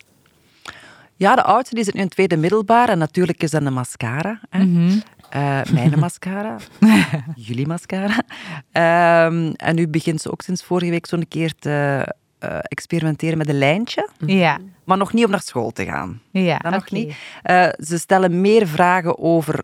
[1.23, 2.89] Ja, de oudste die zit nu in het tweede middelbaar.
[2.89, 4.41] En natuurlijk is dat een mascara.
[4.51, 4.65] Hè.
[4.65, 4.99] Mhm.
[5.31, 6.57] Eh, mijn mascara.
[7.35, 8.23] Jullie mascara.
[8.73, 12.07] Ehm, en nu begint ze ook sinds vorige week zo'n keer te
[12.39, 14.09] eh, experimenteren met een lijntje.
[14.27, 14.59] Ja.
[14.85, 16.21] Maar nog niet om naar school te gaan.
[16.31, 17.15] Ja, Dat nog niet.
[17.43, 19.63] Eh, ze stellen meer vragen over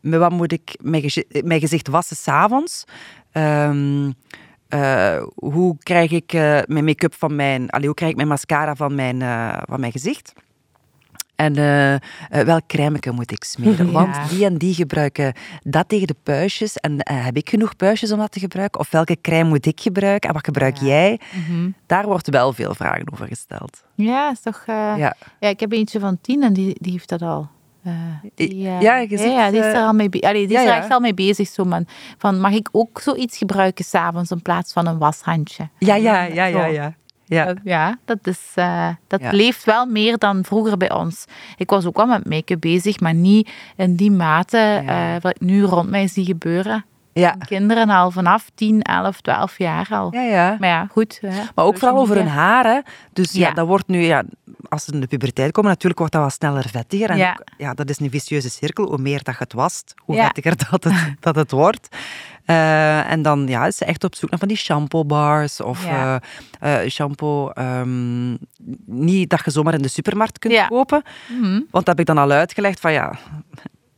[0.00, 2.84] met wat moet ik mijn, gezi- mijn gezicht wassen s'avonds.
[4.68, 6.32] Eh, hoe krijg ik
[6.66, 7.70] mijn make-up van mijn...
[7.70, 10.32] Allee, hoe krijg ik mijn mascara van mijn, eh, van mijn gezicht?
[11.36, 13.86] En eh, eh, welk crème moet ik smeren?
[13.86, 13.92] Ja.
[13.92, 16.76] Want die en die gebruiken dat tegen de puistjes.
[16.76, 18.80] En eh, heb ik genoeg puistjes om dat te gebruiken?
[18.80, 20.28] Of welke crème moet ik gebruiken?
[20.28, 21.20] En wat gebruik jij?
[21.32, 21.70] Mhm.
[21.86, 23.84] Daar wordt wel veel vragen over gesteld.
[23.94, 24.62] Ja, is toch...
[24.66, 24.96] ja.
[25.40, 25.48] Ja.
[25.48, 27.48] ik heb eentje van tien en die, die heeft dat al.
[27.86, 27.92] Eh,
[28.34, 30.80] die, Ja, ziet, ja, die is er al mee, Allee, die ja, is er ja.
[30.82, 31.48] echt al mee bezig.
[31.48, 31.86] Zo, man.
[32.18, 35.68] Van, mag ik ook zoiets gebruiken s'avonds in plaats van een washandje?
[35.78, 36.94] Ja, ja, ja, ja, ja.
[37.26, 37.44] Ja.
[37.44, 39.30] Dat- Ja, dat, is, eh, dat Ja.
[39.30, 41.24] leeft wel meer dan vroeger bij ons.
[41.56, 45.14] Ik was ook wel met make-up bezig, maar niet in die mate Ja.
[45.14, 46.84] eh, wat ik nu rond mij zie gebeuren.
[47.20, 50.08] Ja, Kinderen al vanaf 10, 11, 12 jaar al.
[50.14, 50.56] ja, ja.
[50.58, 51.18] Maar ja, goed.
[51.20, 51.28] hè.
[51.54, 52.28] Maar ook vooral over hun.
[52.28, 52.80] Hè.
[53.12, 53.48] Dus ja.
[53.48, 53.54] Ja.
[53.54, 54.22] dat wordt nu, ja,
[54.68, 57.10] als ze in de puberteit komen, natuurlijk wordt dat wat sneller vettiger.
[57.10, 57.30] En Ja.
[57.30, 58.86] ook, ja, dat is een vicieuze cirkel.
[58.88, 61.88] Hoe meer dat je het wast, hoe vettiger dat het, dat het wordt.
[62.44, 65.84] Eh, en dan ja, is ze echt op zoek naar van die shampoo bars of
[65.84, 66.20] Ja.
[66.60, 67.48] eh, eh, shampoo.
[67.50, 68.36] ehm,
[68.86, 70.66] niet dat je zomaar in de supermarkt kunt Ja.
[70.66, 71.02] kopen.
[71.28, 71.50] Mhm.
[71.52, 73.14] Want dat heb ik dan al uitgelegd van ja,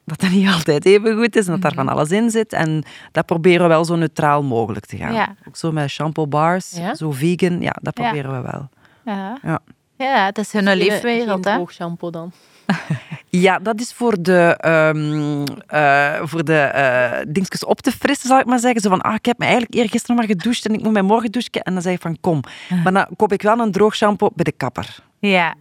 [0.09, 1.85] dat dat niet altijd even goed is en dat daar Mhm.
[1.85, 2.53] van alles in zit.
[2.53, 5.13] En dat proberen we wel zo neutraal mogelijk te gaan.
[5.13, 5.35] Ja.
[5.49, 6.95] Ook zo met shampoo bars, Ja?
[6.95, 8.03] zo vegan, ja, dat Ja.
[8.03, 8.69] proberen we wel.
[9.15, 9.39] Ja.
[9.43, 9.59] Ja.
[9.97, 11.45] ja, het is hun Geen- leefwereld.
[11.45, 11.57] Geen Hè?
[11.59, 12.33] droog shampoo dan.
[13.31, 18.39] Ja, dat is voor de, ehm eh, voor de eh dingetjes op te frissen, zal
[18.39, 18.81] ik maar zeggen.
[18.81, 21.31] Zo van, ah, ik heb me eigenlijk eergisteren maar gedoucht en ik moet mijn morgen
[21.33, 21.63] douchen.
[21.63, 22.41] En dan zeg ik van, kom.
[22.85, 24.97] Maar dan koop ik wel een droog shampoo bij de kapper.
[25.19, 25.55] Ja.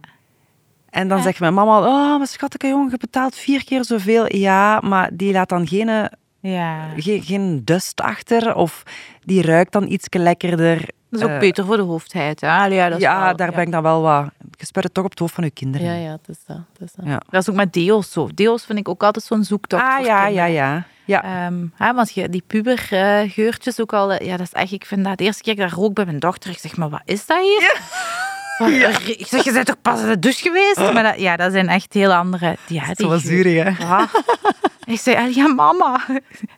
[0.90, 1.22] En dan Ja.
[1.22, 4.36] zegt mijn mama, oh, maar schatje jongen, je betaalt vier keer zoveel.
[4.36, 6.04] Ja, maar die laat dan geen, eh,
[6.40, 6.86] ja.
[6.96, 8.82] geen, geen dust achter of
[9.24, 10.78] die ruikt dan iets lekkerder.
[11.10, 12.40] Dat is ook Eh, beter voor de hoofdheid.
[12.40, 12.48] Hè?
[12.50, 14.30] Allee, Ja, dat is ja, wel- daar ben ik dan wel wat...
[14.58, 15.86] Je het toch op het hoofd van je kinderen.
[15.86, 16.56] Ja, ja, het is dat.
[16.72, 17.06] Het is dat.
[17.06, 17.20] Ja.
[17.30, 18.28] Dat is ook met deo's zo.
[18.34, 20.84] Deo's vind ik ook altijd zo'n zoektocht Ah, ja, ja, ja.
[21.04, 21.22] ja.
[21.46, 24.12] Ehm, hè, want je, die pubergeurtjes ook al...
[24.12, 24.72] eh, Ja, dat is echt...
[24.72, 26.50] Ik vind dat de eerste keer dat ik daar rook bij mijn dochter.
[26.50, 27.80] Ik zeg, maar wat is dat hier?
[29.18, 30.92] Ik zeg, je bent toch pas in de douche geweest?
[30.92, 32.56] Maar dat, ja, dat zijn echt heel andere...
[32.66, 33.84] Ja, die Zo zuurig, hè?
[33.86, 34.08] Ja.
[34.84, 36.00] Ik zei, ah, ja, mama.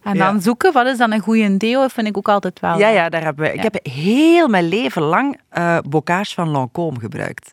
[0.02, 0.24] En Ja.
[0.30, 2.78] dan zoeken, wat is dan een goede deo, vind ik ook altijd wel...
[2.78, 7.00] Ja, ja, daar hebben we, ik heb heel mijn leven lang eh bocage van Lancôme
[7.00, 7.50] gebruikt.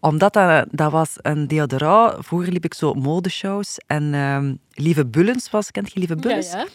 [0.00, 2.26] Omdat dat, dat was een deodorant.
[2.26, 3.78] Vroeger liep ik zo modeshows.
[3.86, 6.52] En ehm, Lieve Bullens was, kent je Lieve Bullens?
[6.52, 6.66] Ja, ja.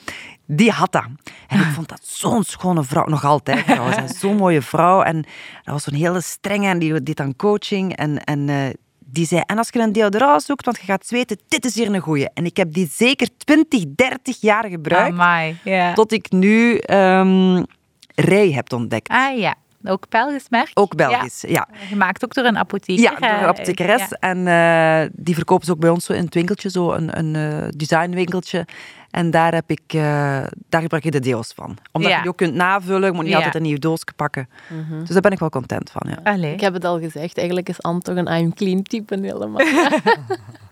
[0.46, 1.06] Die had dat.
[1.48, 3.06] En ik vond dat zo'n schone vrouw.
[3.06, 4.20] Nog altijd trouwens.
[4.20, 5.02] Zo'n mooie vrouw.
[5.02, 5.22] En
[5.64, 6.68] dat was zo'n hele strenge.
[6.68, 7.96] En die deed dan coaching.
[7.96, 8.56] En, en eh,
[9.00, 11.94] die zei, en als je een deodorant zoekt, want je gaat zweten, dit is hier
[11.94, 12.30] een goeie.
[12.34, 15.12] En ik heb die zeker 20, 30 jaar gebruikt.
[15.12, 15.94] Amai, ja.
[15.94, 16.80] Tot ik nu
[18.16, 19.10] Ray heb ontdekt.
[19.10, 19.56] Ah, ja.
[19.84, 20.72] Ook Belgisch merk.
[20.74, 21.68] Ook Belgisch, ja.
[21.74, 23.04] Gemaakt ook door een apotheker.
[23.04, 24.10] Ja, door eh, een apothekeres.
[24.10, 24.18] ja.
[24.20, 27.36] En eh, die verkopen ze ook bij ons zo in het winkeltje, zo een, een
[27.36, 28.66] eh, designwinkeltje.
[29.12, 30.02] En daar, heb ik, eh,
[30.70, 31.78] daar gebruik ik de deels van.
[31.92, 32.16] Omdat Ja.
[32.18, 33.38] je die ook kunt navullen, je moet niet Ja.
[33.38, 34.50] altijd een nieuw doosje pakken.
[35.00, 36.32] Dus daar ben ik wel content van, ja.
[36.32, 36.54] Allee.
[36.54, 39.62] Ik heb het al gezegd, eigenlijk is Anne toch een I'm clean type helemaal.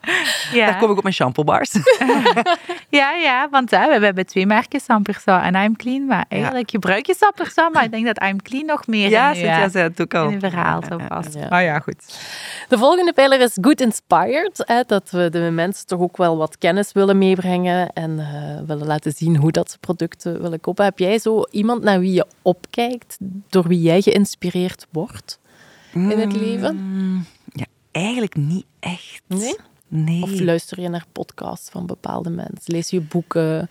[0.54, 0.66] ja.
[0.66, 1.72] Daar kom ik op mijn shampoo bars.
[3.00, 6.06] ja, ja, want hè, we hebben twee merken, Sampersa en I'm Clean.
[6.06, 9.70] Maar eigenlijk gebruik je Sampersa, maar ik denk dat I'm Clean nog meer ja, in,
[9.70, 10.28] zei het ook al.
[10.28, 11.34] in uw verhaal zo past.
[11.34, 11.46] Ja.
[11.48, 12.18] Ah ja, goed.
[12.68, 14.64] De volgende pijler is Good Inspired.
[14.66, 18.20] Hè, dat we de mensen toch ook wel wat kennis willen meebrengen en
[18.66, 20.86] willen laten zien hoe dat ze producten willen kopen.
[20.86, 23.18] Heb jij zo iemand naar wie je opkijkt,
[23.50, 25.40] door wie jij geïnspireerd wordt
[25.94, 26.76] in het leven?
[26.76, 29.22] Mm, Ja, eigenlijk niet echt.
[29.28, 29.56] Nee?
[29.88, 30.22] Nee.
[30.24, 32.74] Of luister je naar podcasts van bepaalde mensen?
[32.74, 33.70] Lees je boeken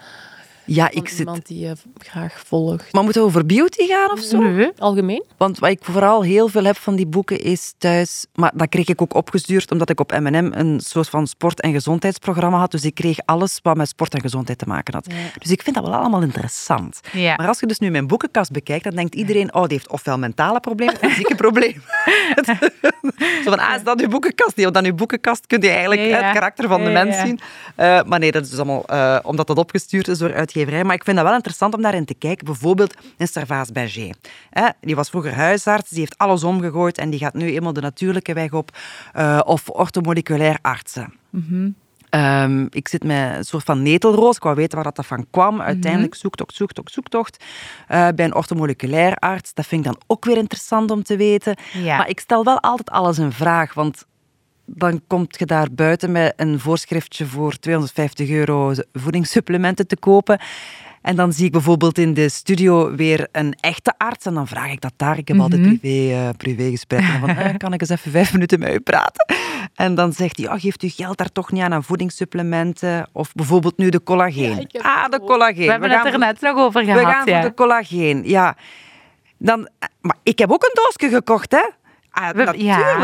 [0.74, 1.18] ja, van ik zit...
[1.18, 2.92] iemand die je graag volgt?
[2.92, 4.38] Maar moeten we over beauty gaan of zo?
[4.38, 4.72] Nee.
[4.78, 5.24] Algemeen?
[5.36, 8.26] Want wat ik vooral heel veel heb van die boeken is thuis...
[8.34, 11.72] Maar dat kreeg ik ook opgestuurd omdat ik op M&M een soort van sport- en
[11.72, 12.70] gezondheidsprogramma had.
[12.70, 15.06] Dus ik kreeg alles wat met sport en gezondheid te maken had.
[15.38, 17.00] Dus ik vind dat wel allemaal interessant.
[17.12, 17.36] Ja.
[17.36, 19.54] Maar als je dus nu mijn boekenkast bekijkt, dan denkt iedereen...
[19.54, 21.82] Oh, die heeft ofwel mentale problemen of fysieke problemen.
[23.44, 24.56] Zo van, ah, is dat uw boekenkast?
[24.56, 26.22] Nee, want aan uw boekenkast kun je eigenlijk Ja, ja.
[26.22, 27.24] het karakter van de mens ja.
[27.26, 27.40] zien.
[27.76, 30.84] Eh, maar nee, dat is dus allemaal eh, omdat dat opgestuurd is door uitgeverij.
[30.84, 32.44] Maar ik vind dat wel interessant om daarin te kijken.
[32.44, 34.14] Bijvoorbeeld in Servaas Berger.
[34.80, 38.32] Die was vroeger huisarts, die heeft alles omgegooid en die gaat nu eenmaal de natuurlijke
[38.32, 38.76] weg op.
[39.12, 41.12] eh, of orthomoleculair artsen.
[42.10, 44.36] Ehm, ik zit met een soort van netelroos.
[44.36, 45.60] Ik wou weten waar dat van kwam.
[45.60, 47.44] Uiteindelijk zoektocht, zoektocht, zoektocht.
[47.88, 49.54] eh, bij een orthomoleculair arts.
[49.54, 51.56] Dat vind ik dan ook weer interessant om te weten.
[51.72, 51.96] Ja.
[51.96, 53.74] Maar ik stel wel altijd alles in vraag.
[53.74, 54.06] Want
[54.70, 60.40] dan kom je daar buiten met een voorschriftje voor 250 euro voedingssupplementen te kopen.
[61.02, 64.26] En dan zie ik bijvoorbeeld in de studio weer een echte arts.
[64.26, 65.18] En dan vraag ik dat daar.
[65.18, 67.20] Ik heb altijd privé, eh privégesprekken.
[67.20, 69.34] Van, eh, kan ik eens even vijf minuten met u praten?
[69.74, 73.08] En dan zegt hij, oh, geeft u geld daar toch niet aan aan voedingssupplementen?
[73.12, 74.56] Of bijvoorbeeld nu de collageen.
[74.56, 75.64] heb ah, de collageen.
[75.64, 77.12] We hebben gaan het er voor- net nog over we gehad.
[77.12, 77.40] gaan voor ja.
[77.40, 78.56] de collageen, ja.
[79.38, 79.68] Dan,
[80.00, 81.68] maar ik heb ook een doosje gekocht, hè.
[82.18, 82.62] Ah, We- natuurlijk.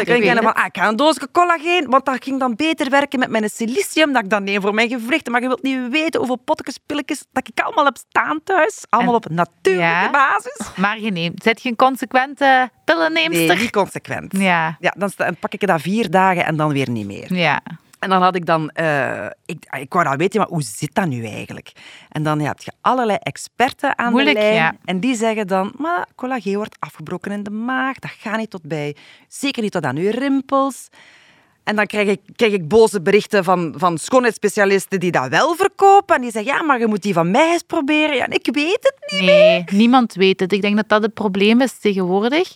[0.08, 2.90] ja, ik denk van, ah, ik ga een doosje collageen, want dat ging dan beter
[2.90, 5.32] werken met mijn silicium dat ik dan neem voor mijn gewrichten.
[5.32, 8.84] Maar je wilt niet weten hoeveel potjes, pilletjes dat ik allemaal heb staan thuis.
[8.88, 10.10] Allemaal En- op natuurlijke Ja.
[10.10, 10.60] basis.
[10.76, 13.46] Maar je neemt, zet je een consequente pillenneemster?
[13.46, 14.36] Nee, niet consequent.
[14.38, 14.76] Ja.
[14.80, 17.34] Ja, dan pak ik dat vier dagen en dan weer niet meer.
[17.34, 17.60] Ja.
[18.04, 18.70] En dan had ik dan...
[18.70, 21.72] eh, ik, ik wou dan weten, maar hoe zit dat nu eigenlijk?
[22.08, 24.54] En dan ja, heb je allerlei experten aan Moeilijk, de lijn.
[24.54, 24.76] ja.
[24.84, 27.98] En die zeggen dan, maar collageen wordt afgebroken in de maag.
[27.98, 28.96] Dat gaat niet tot bij...
[29.28, 30.88] Zeker niet tot aan uw rimpels.
[31.64, 36.14] En dan krijg ik, krijg ik boze berichten van, van schoonheidsspecialisten die dat wel verkopen.
[36.16, 38.16] En die zeggen, ja, maar je moet die van mij eens proberen.
[38.16, 39.30] Ja, en ik weet het niet.
[39.30, 40.52] Nee, niemand weet het.
[40.52, 42.54] Ik denk dat dat het probleem is tegenwoordig.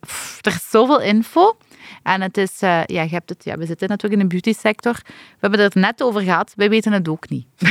[0.00, 1.56] Pff, er is zoveel info.
[2.02, 4.58] En het is, eh, ja, je hebt het, ja, we zitten natuurlijk in de beauty
[4.60, 4.92] sector.
[5.04, 6.52] We hebben het er net over gehad.
[6.56, 7.46] Wij weten het ook niet.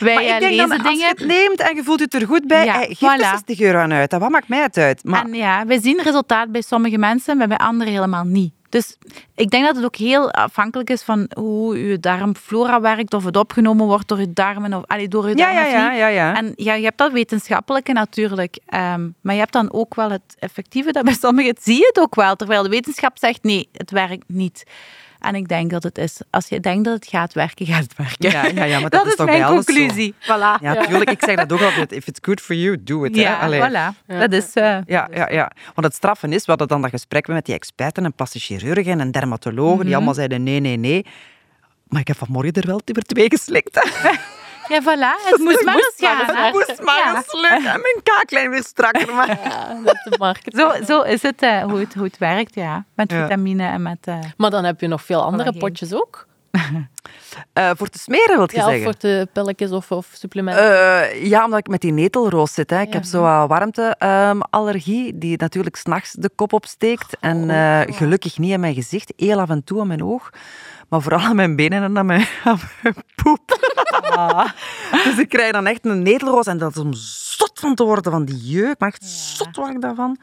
[0.00, 0.98] Wij Maar eh, ik denk dan, als dingen.
[0.98, 3.30] je het neemt en je voelt het er goed bij, Ja, eh, geef er voilà.
[3.30, 4.12] 60 euro aan uit.
[4.12, 5.04] Wat maakt mij het uit?
[5.04, 8.54] Maar, En ja, wij zien resultaat bij sommige mensen, maar bij anderen helemaal niet.
[8.68, 8.96] Dus
[9.34, 13.36] ik denk dat het ook heel afhankelijk is van hoe je darmflora werkt, of het
[13.36, 15.54] opgenomen wordt door je darmen of allee, door je darmen.
[15.54, 16.34] ja, ja, ja, ja.
[16.36, 20.36] En ja, je hebt dat wetenschappelijke natuurlijk, ehm, maar je hebt dan ook wel het
[20.38, 23.90] effectieve, dat bij sommigen zie je het ook wel, terwijl de wetenschap zegt nee, het
[23.90, 24.64] werkt niet.
[25.26, 27.96] En ik denk dat het is, als je denkt dat het gaat werken, gaat het
[27.96, 28.30] werken.
[28.30, 29.72] Ja, ja, ja, maar dat, dat is, is toch mijn bij alles zo?
[29.72, 30.14] conclusie.
[30.22, 30.60] Voilà.
[30.62, 31.10] Ja, tuurlijk.
[31.10, 31.92] Ik zeg dat ook altijd.
[31.98, 33.16] If it's good for you, do it.
[33.16, 33.60] Ja, Allee.
[33.60, 34.04] voilà.
[34.06, 34.52] Dat is...
[34.52, 35.50] eh, Ja, ja, ja.
[35.74, 39.00] Want het straffen is, we hadden dan dat gesprek met die experten en plastic chirurgen
[39.00, 39.84] en dermatologen, Mhm.
[39.86, 41.06] die allemaal zeiden nee, nee, nee.
[41.88, 43.74] Maar ik heb vanmorgen er wel weer twee geslikt.
[44.68, 45.24] Ja, voilà.
[45.30, 46.44] Het moest maar eens gaan.
[46.44, 47.16] Het moest maar Ja.
[47.16, 47.56] eens lukken.
[47.72, 49.14] En mijn kaaklijn weer strakker.
[49.14, 49.28] Maar...
[49.28, 50.56] Ja, dat is de markt.
[50.56, 52.84] Zo, zo is het, eh, hoe het hoe het werkt, ja.
[52.94, 53.22] Met Ja.
[53.22, 53.98] vitamine en met...
[54.04, 55.60] eh, Maar dan heb je nog veel andere Collageen.
[55.60, 56.26] potjes ook.
[57.52, 58.82] Eh, voor te smeren, wil je Ja, of zeggen?
[58.84, 60.64] voor de pilletjes of, of supplementen.
[61.10, 62.70] Eh, ja, omdat ik met die netelroos zit.
[62.70, 62.80] Hè.
[62.80, 67.16] Ik heb zo wat warmteallergie, die natuurlijk s'nachts de kop opsteekt.
[67.20, 70.30] En eh, gelukkig niet in mijn gezicht, heel af en toe aan mijn oog.
[70.88, 73.54] Maar vooral aan mijn benen en aan mijn, aan mijn poep.
[75.04, 76.46] Dus ik krijg dan echt een netelroos.
[76.46, 78.78] En dat is om zot van te worden van die jeuk.
[78.78, 80.18] Maar echt zot word ik daarvan.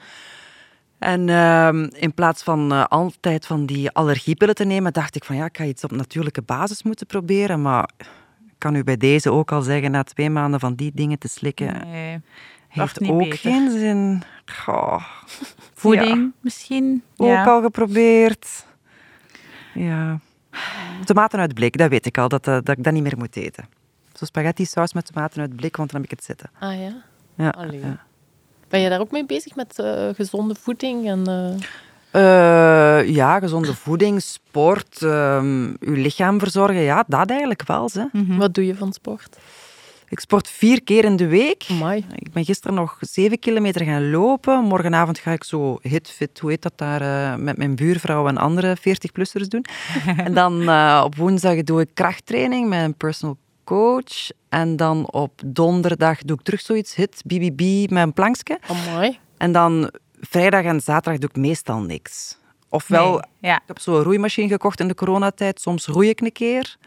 [1.00, 5.36] En ehm, in plaats van eh, altijd van die allergiepillen te nemen, dacht ik van
[5.36, 7.62] ja, ik ga iets op natuurlijke basis moeten proberen.
[7.62, 7.90] Maar
[8.48, 11.28] ik kan u bij deze ook al zeggen, na twee maanden van die dingen te
[11.28, 12.22] slikken, nee,
[12.68, 13.38] heeft ook beter.
[13.38, 14.24] geen zin.
[14.46, 15.04] Goh,
[15.74, 17.04] voeding misschien.
[17.18, 17.44] ook ja.
[17.44, 18.66] al geprobeerd.
[19.74, 20.20] Ja.
[21.06, 23.36] Tomaten uit blik, dat weet ik al, dat, eh, dat ik dat niet meer moet
[23.36, 23.66] eten.
[24.14, 26.50] Zo spaghetti saus met tomaten uit blik, want dan heb ik het zitten.
[26.60, 27.04] ah ja?
[27.36, 28.06] Ja.
[28.70, 31.08] Ben je daar ook mee bezig met eh, gezonde voeding?
[31.08, 31.28] En,
[32.12, 36.82] eh, ja, gezonde voeding, sport, ehm uw lichaam verzorgen.
[36.82, 37.90] Ja, dat eigenlijk wel.
[37.94, 38.06] Hè.
[38.38, 39.38] Wat doe je van sport?
[40.14, 41.66] Ik sport vier keer in de week.
[41.70, 42.06] Amai.
[42.16, 44.64] Ik ben gisteren nog zeven kilometer gaan lopen.
[44.64, 48.78] Morgenavond ga ik zo hitfit, hoe heet dat daar, eh, met mijn buurvrouw en andere
[48.78, 49.66] 40-plussers doen.
[50.26, 54.30] en dan eh, op woensdag doe ik krachttraining met een personal coach.
[54.50, 58.60] En dan op donderdag doe ik terug zoiets, hit, BBB, met een plankje.
[58.68, 59.20] Amai.
[59.38, 62.38] En dan vrijdag en zaterdag doe ik meestal niks.
[62.70, 63.22] Ofwel, Nee,
[63.52, 63.56] ja.
[63.56, 65.62] ik heb zo'n roeimachine gekocht in de coronatijd.
[65.62, 66.78] Soms roei ik een keer.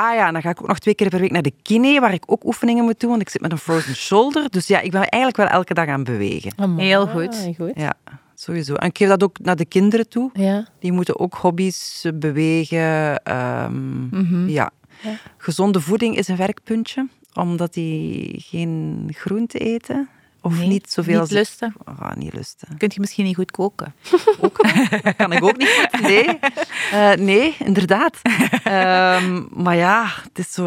[0.00, 2.12] Ah ja, dan ga ik ook nog twee keer per week naar de kine, waar
[2.12, 4.50] ik ook oefeningen moet doen, want ik zit met een frozen shoulder.
[4.50, 6.52] Dus ja, ik ben eigenlijk wel elke dag aan het bewegen.
[6.56, 6.86] Amai.
[6.86, 7.48] Heel goed.
[7.56, 7.72] goed.
[7.74, 7.94] Ja,
[8.34, 8.74] sowieso.
[8.74, 10.30] En ik geef dat ook naar de kinderen toe.
[10.32, 10.66] Ja.
[10.78, 13.22] Die moeten ook hobby's eh, bewegen.
[13.22, 14.70] ehm, ja.
[15.02, 15.10] Ja.
[15.36, 20.08] Gezonde voeding is een werkpuntje, omdat die geen groente eten.
[20.48, 21.30] Of Nee, niet zoveel niet als...
[21.30, 21.74] lusten.
[21.84, 22.68] Ah, niet lusten.
[22.78, 23.94] Kun je misschien niet goed koken.
[25.02, 26.00] Dat kan ik ook niet goed.
[26.00, 26.38] Nee,
[26.92, 28.16] Eh, nee inderdaad.
[28.64, 30.66] Ehm, maar ja, het is zo,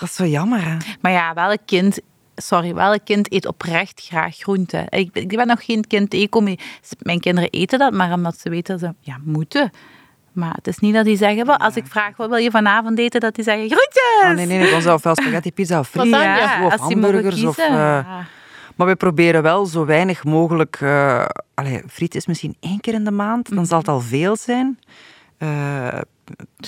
[0.00, 0.64] dat is zo jammer.
[0.64, 0.76] Hè?
[1.00, 2.00] Maar ja, welk kind,
[2.36, 4.86] sorry, welk kind eet oprecht graag groente?
[4.88, 6.56] Ik, ik ben nog geen kind tegengekomen.
[6.98, 9.70] Mijn kinderen eten dat, maar omdat ze weten dat ze ja, moeten.
[10.32, 12.98] Maar het is niet dat die zeggen, wel, als ik vraag wat wil je vanavond
[12.98, 14.22] eten, dat die zeggen groentjes.
[14.22, 16.66] Oh, nee, nee, nee, dan zou ofwel spaghetti, pizza of Lasagne.
[16.66, 17.44] of hamburgers.
[17.44, 18.26] Of, Ja.
[18.78, 20.78] Maar we proberen wel zo weinig mogelijk...
[20.80, 24.36] eh allee, friet is misschien één keer in de maand, dan zal het al veel
[24.36, 24.78] zijn.
[25.38, 25.98] Eh,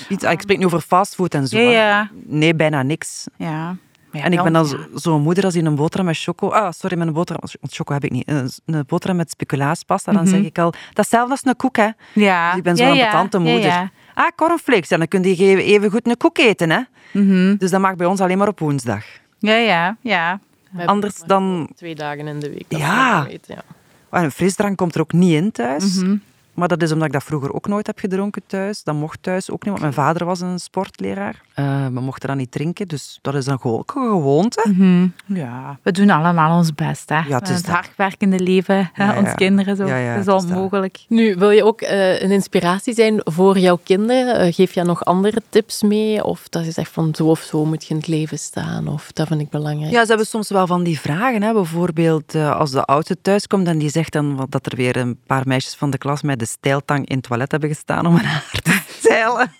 [0.09, 1.59] pizza, ik spreek nu over fastfood en zo.
[1.59, 1.71] Ja, hè.
[1.89, 2.11] ja.
[2.27, 3.27] Nee, bijna niks.
[3.37, 3.77] Ja.
[4.13, 6.49] Ja, En ik ben dan zo- zo'n moeder als die een boterham met choco...
[6.49, 7.43] Ah, sorry, met een boterham...
[7.61, 8.29] Want choco heb ik niet.
[8.29, 10.71] Een, boterham met speculaaspasta, dan zeg ik al...
[10.71, 11.89] Dat is hetzelfde als een koek, hè.
[12.13, 12.49] Ja.
[12.49, 12.95] Dus ik ben zo'n ja.
[13.31, 13.61] Ja, moeder.
[13.61, 13.91] ja.
[14.15, 14.89] Ah, cornflakes.
[14.89, 16.81] Ja, dan kun je even, even goed een koek eten, hè.
[17.13, 17.57] Mhm.
[17.57, 19.05] Dus dat mag bij ons alleen maar op woensdag.
[19.39, 20.41] ja, ja, ja.
[20.87, 21.69] Anders dan...
[21.75, 22.65] Twee dagen in de week.
[22.69, 23.17] Ja.
[23.19, 23.63] we dat weten, ja.
[24.09, 25.95] Ah, Een frisdrank komt er ook niet in thuis.
[25.95, 26.17] Mhm.
[26.55, 28.83] Maar dat is omdat ik dat vroeger ook nooit heb gedronken thuis.
[28.83, 31.41] Dat mocht thuis ook niet, want mijn vader was een sportleraar.
[31.55, 34.67] Eh, we mochten dat niet drinken, dus dat is dan gewoon ook een gewoonte.
[34.77, 35.07] Mhm.
[35.27, 37.19] Ja, we doen allemaal ons best, hè.
[37.19, 39.35] Ja, het is het hardwerkende leven, hè, Ja, ons ja.
[39.35, 39.85] kinderen zo,
[40.19, 40.49] is dat.
[40.49, 41.05] mogelijk.
[41.09, 44.37] Nu, wil je ook eh, een inspiratie zijn voor jouw kinderen?
[44.39, 46.25] Eh, geef je nog andere tips mee?
[46.25, 48.89] Of dat je zegt van zo of zo moet je in het leven staan?
[48.89, 49.93] Of dat vind ik belangrijk.
[49.93, 51.43] Ja, ze hebben soms wel van die vragen.
[51.43, 51.53] Hè.
[51.53, 54.97] Bijvoorbeeld eh, als de oudste thuis komt en die zegt dan wat- dat er weer
[54.97, 58.15] een paar meisjes van de klas met de stijltang in het toilet hebben gestaan om
[58.15, 59.53] hun haar te stijlen.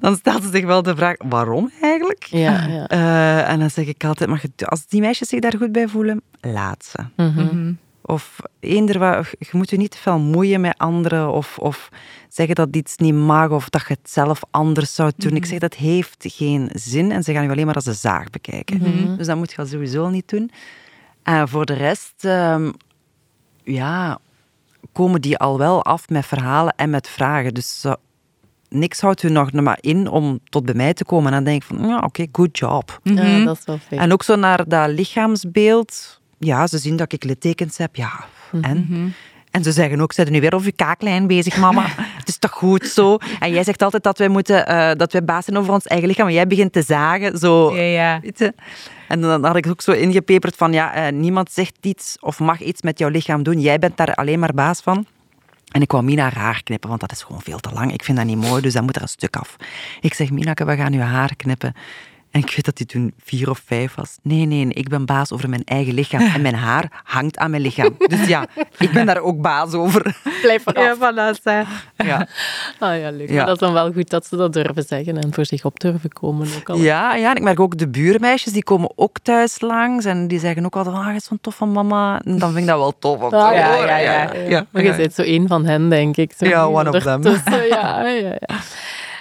[0.00, 2.24] dan stelt ze zich wel de vraag, waarom eigenlijk?
[2.24, 2.86] Ja, ja.
[2.86, 6.22] Eh, en dan zeg ik altijd, maar als die meisjes zich daar goed bij voelen,
[6.40, 7.22] laat ze.
[7.22, 7.72] Mhm.
[8.02, 11.88] Of eender wat, je moet je niet te veel moeien met anderen of, of
[12.28, 15.36] zeggen dat iets niet mag of dat je het zelf anders zou doen.
[15.36, 18.30] Ik zeg dat heeft geen zin en ze gaan je alleen maar als een zaag
[18.30, 19.16] bekijken.
[19.16, 20.50] Dus dat moet je sowieso niet doen.
[21.22, 22.70] En voor de rest, ehm,
[23.64, 24.18] ja,
[24.92, 27.54] komen die al wel af met verhalen en met vragen.
[27.54, 27.84] Dus
[28.68, 31.26] niks houdt hun nog maar in om tot bij mij te komen.
[31.26, 33.00] En dan denk ik van, ja, oké, good job.
[33.02, 34.00] Ja, dat is wel fijn.
[34.00, 36.20] En ook zo naar dat lichaamsbeeld.
[36.38, 37.96] Ja, ze zien dat ik littekens heb.
[37.96, 38.24] Ja,
[38.60, 39.14] en?
[39.50, 41.86] En ze zeggen ook, zijn er nu weer over je kaaklijn bezig, mama?
[42.38, 43.16] Is toch goed zo?
[43.40, 46.08] En jij zegt altijd dat wij, moeten, eh, dat wij baas zijn over ons eigen
[46.08, 46.24] lichaam.
[46.24, 47.76] Maar jij begint te zagen, zo...
[47.76, 48.20] Ja, ja.
[48.20, 48.54] Weet je?
[49.08, 52.60] En dan had ik ook zo ingepeperd van, ja, eh, niemand zegt iets of mag
[52.60, 53.60] iets met jouw lichaam doen.
[53.60, 55.06] Jij bent daar alleen maar baas van.
[55.68, 57.92] En ik wou Mina haar haar knippen, want dat is gewoon veel te lang.
[57.92, 59.56] Ik vind dat niet mooi, dus dat moet er een stuk af.
[60.00, 61.74] Ik zeg, Minake, we gaan je haar knippen.
[62.38, 64.18] En ik weet dat hij toen vier of vijf was.
[64.22, 66.20] Nee, nee, nee, ik ben baas over mijn eigen lichaam.
[66.20, 67.96] En mijn haar hangt aan mijn lichaam.
[68.06, 68.46] Dus ja,
[68.78, 70.16] ik ben daar ook baas over.
[70.42, 70.98] Blijf eraf.
[71.14, 71.86] Ja, zeg.
[71.96, 72.28] Ja,
[72.78, 73.28] Ah ja, leuk.
[73.28, 73.34] Ja.
[73.36, 75.80] Maar dat is dan wel goed dat ze dat durven zeggen en voor zich op
[75.80, 76.48] durven komen.
[76.58, 76.76] Ook al.
[76.76, 80.04] ja, ja, en ik merk ook de buurmeisjes, die komen ook thuis langs.
[80.04, 82.20] En die zeggen ook altijd, ah, je is zo'n toffe mama.
[82.24, 84.66] En dan vind ik dat wel tof om te Ah, ja, ja, ja, ja.
[84.70, 86.32] Maar je bent zo één van hen, denk ik.
[86.36, 87.22] Zo Ja, one of them.
[87.68, 88.58] Ja, ja, ja.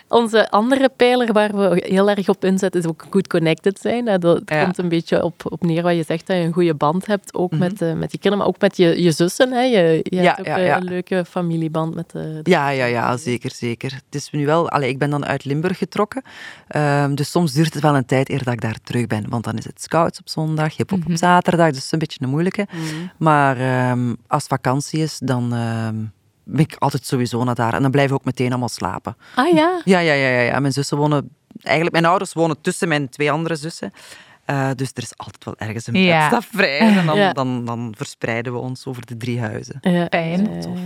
[0.10, 4.20] Onze andere pijler waar we heel erg op inzetten is ook good connected zijn.
[4.20, 4.64] Dat Ja.
[4.64, 7.34] komt een beetje op, op neer wat je zegt, dat je een goede band hebt,
[7.34, 7.60] ook Mhm.
[7.60, 9.52] met, eh, met je kinderen, maar ook met je, je zussen.
[9.52, 9.62] Hè.
[9.62, 12.40] Je, je Ja, hebt ook ja, eh, een leuke familieband met de...
[12.44, 13.92] de- Ja, ja, ja, zeker, zeker.
[13.94, 16.22] Het is nu wel, allee, ik ben dan uit Limburg getrokken,
[16.68, 19.44] Ehm, dus soms duurt het wel een tijd eer dat ik daar terug ben, want
[19.44, 22.68] dan is het scouts op zondag, hip-hop op zaterdag, dus een beetje een moeilijke.
[23.18, 25.96] Maar ehm, als vakantie is, dan ehm,
[26.48, 29.18] ben ik altijd sowieso naar daar en dan blijven we ook meteen allemaal slapen.
[29.36, 29.82] Ah ja?
[29.84, 30.60] Ja, ja, ja, ja, ja.
[30.60, 31.30] Mijn zussen wonen,
[31.62, 33.92] eigenlijk mijn ouders wonen tussen mijn twee andere zussen.
[34.46, 36.22] Eh, dus er is altijd wel ergens een Ja.
[36.22, 37.34] bed dat vrij en dan, Ja.
[37.34, 39.78] dan, dan verspreiden we ons over de drie huizen.
[39.82, 40.54] Ja, Fijn.
[40.54, 40.80] ja, Tof,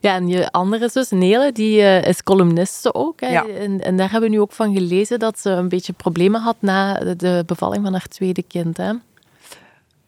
[0.00, 0.14] ja.
[0.14, 3.20] en je andere zus, Nele, die eh, is columniste ook.
[3.20, 3.28] Hè?
[3.28, 3.46] Ja.
[3.46, 6.56] En, en daar hebben we nu ook van gelezen dat ze een beetje problemen had
[6.58, 8.76] na de- de bevalling van haar tweede kind.
[8.76, 8.92] Hè?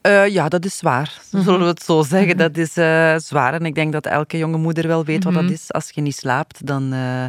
[0.00, 1.20] Eh, ja, dat is zwaar.
[1.44, 2.36] Zullen we het zo zeggen.
[2.36, 3.54] Dat is eh, zwaar.
[3.54, 5.72] En ik denk dat elke jonge moeder wel weet wat dat is.
[5.72, 7.24] Als je niet slaapt, dan eh,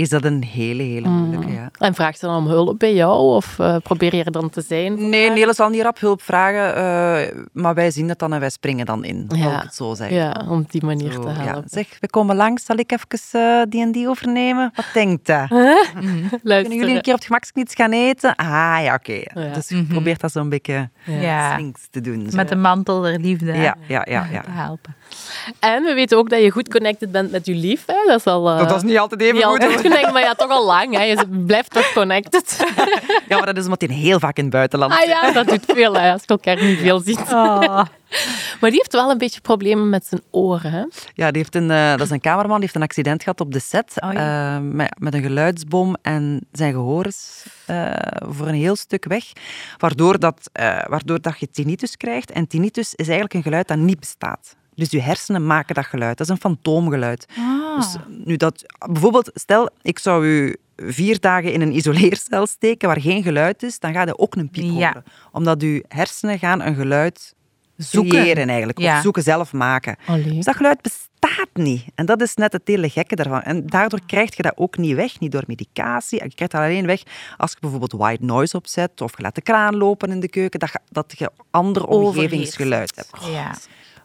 [0.00, 1.52] is dat een hele, hele moeilijke.
[1.52, 1.70] Ja.
[1.78, 4.60] En vraagt ze dan om hulp bij jou of eh, probeer je er dan te
[4.60, 5.08] zijn?
[5.08, 8.50] Nee, Nele zal niet rap hulp vragen, eh, maar wij zien het dan en wij
[8.50, 9.24] springen dan in.
[9.28, 9.56] Zal Ja.
[9.56, 10.16] ik het zo zeggen.
[10.16, 11.34] Ja, om op die manier Zo, te ja.
[11.34, 11.68] helpen.
[11.70, 12.64] Zeg, we komen langs.
[12.64, 13.06] Zal ik even
[13.40, 14.72] eh, die en die overnemen?
[14.74, 15.34] Wat denkt u?
[15.48, 16.74] Kunnen Luister.
[16.76, 18.36] jullie een keer op het gemak iets gaan eten?
[18.36, 19.20] Ah, ja, oké.
[19.34, 19.52] Ja.
[19.54, 22.26] Dus je probeert dat zo'n beetje Ja, slinks te doen.
[22.30, 22.36] zo.
[22.36, 24.26] met de mantel der liefde Ja, ja, ja.
[24.32, 24.40] ja.
[24.40, 24.94] te helpen.
[25.58, 27.82] En we weten ook dat je goed connected bent met je lief.
[27.86, 27.94] Hè?
[28.06, 28.44] Dat is al...
[28.44, 29.62] Dat is niet altijd even niet goed.
[29.62, 30.96] altijd connected, maar ja, toch al lang.
[30.96, 31.02] Hè?
[31.02, 32.66] Je blijft toch connected.
[33.28, 35.64] Ja, maar dat is omdat hij heel vaak in het buitenland Ah ja, dat doet
[35.66, 37.20] veel hè, als je elkaar niet veel ziet.
[37.32, 37.84] Oh.
[38.60, 40.72] Maar die heeft wel een beetje problemen met zijn oren.
[40.72, 40.84] Hè?
[41.14, 43.52] Ja, die heeft een, eh, dat is een cameraman, die heeft een accident gehad op
[43.52, 44.56] de set Oh ja.
[44.56, 49.24] eh, met, met een geluidsbom en zijn gehoor is eh, voor een heel stuk weg,
[49.78, 52.30] waardoor, dat, eh, waardoor dat je tinnitus krijgt.
[52.30, 54.56] En tinnitus is eigenlijk een geluid dat niet bestaat.
[54.74, 56.18] Dus je hersenen maken dat geluid.
[56.18, 57.26] Dat is een fantoomgeluid.
[57.38, 57.76] Ah.
[57.76, 63.00] Dus nu dat, bijvoorbeeld, stel, ik zou u vier dagen in een isoleercel steken waar
[63.00, 64.70] geen geluid is, dan gaat je ook een piek Ja.
[64.86, 65.04] horen.
[65.32, 67.34] Omdat uw hersenen gaan een geluid
[67.76, 68.10] Zoeken.
[68.10, 68.78] creëren eigenlijk.
[68.78, 68.96] Ja.
[68.96, 69.96] Of zoeken, zelf maken.
[70.06, 70.34] Allee.
[70.34, 71.84] Dus dat geluid bestaat niet.
[71.94, 73.42] En dat is net het hele gekke daarvan.
[73.42, 76.22] En daardoor krijg je dat ook niet weg, niet door medicatie.
[76.22, 77.02] Je krijgt dat alleen weg
[77.36, 80.60] als je bijvoorbeeld white noise opzet of je laat de kraan lopen in de keuken,
[80.60, 83.32] dat je, dat je ander omgevingsgeluid hebt.
[83.32, 83.54] Ja.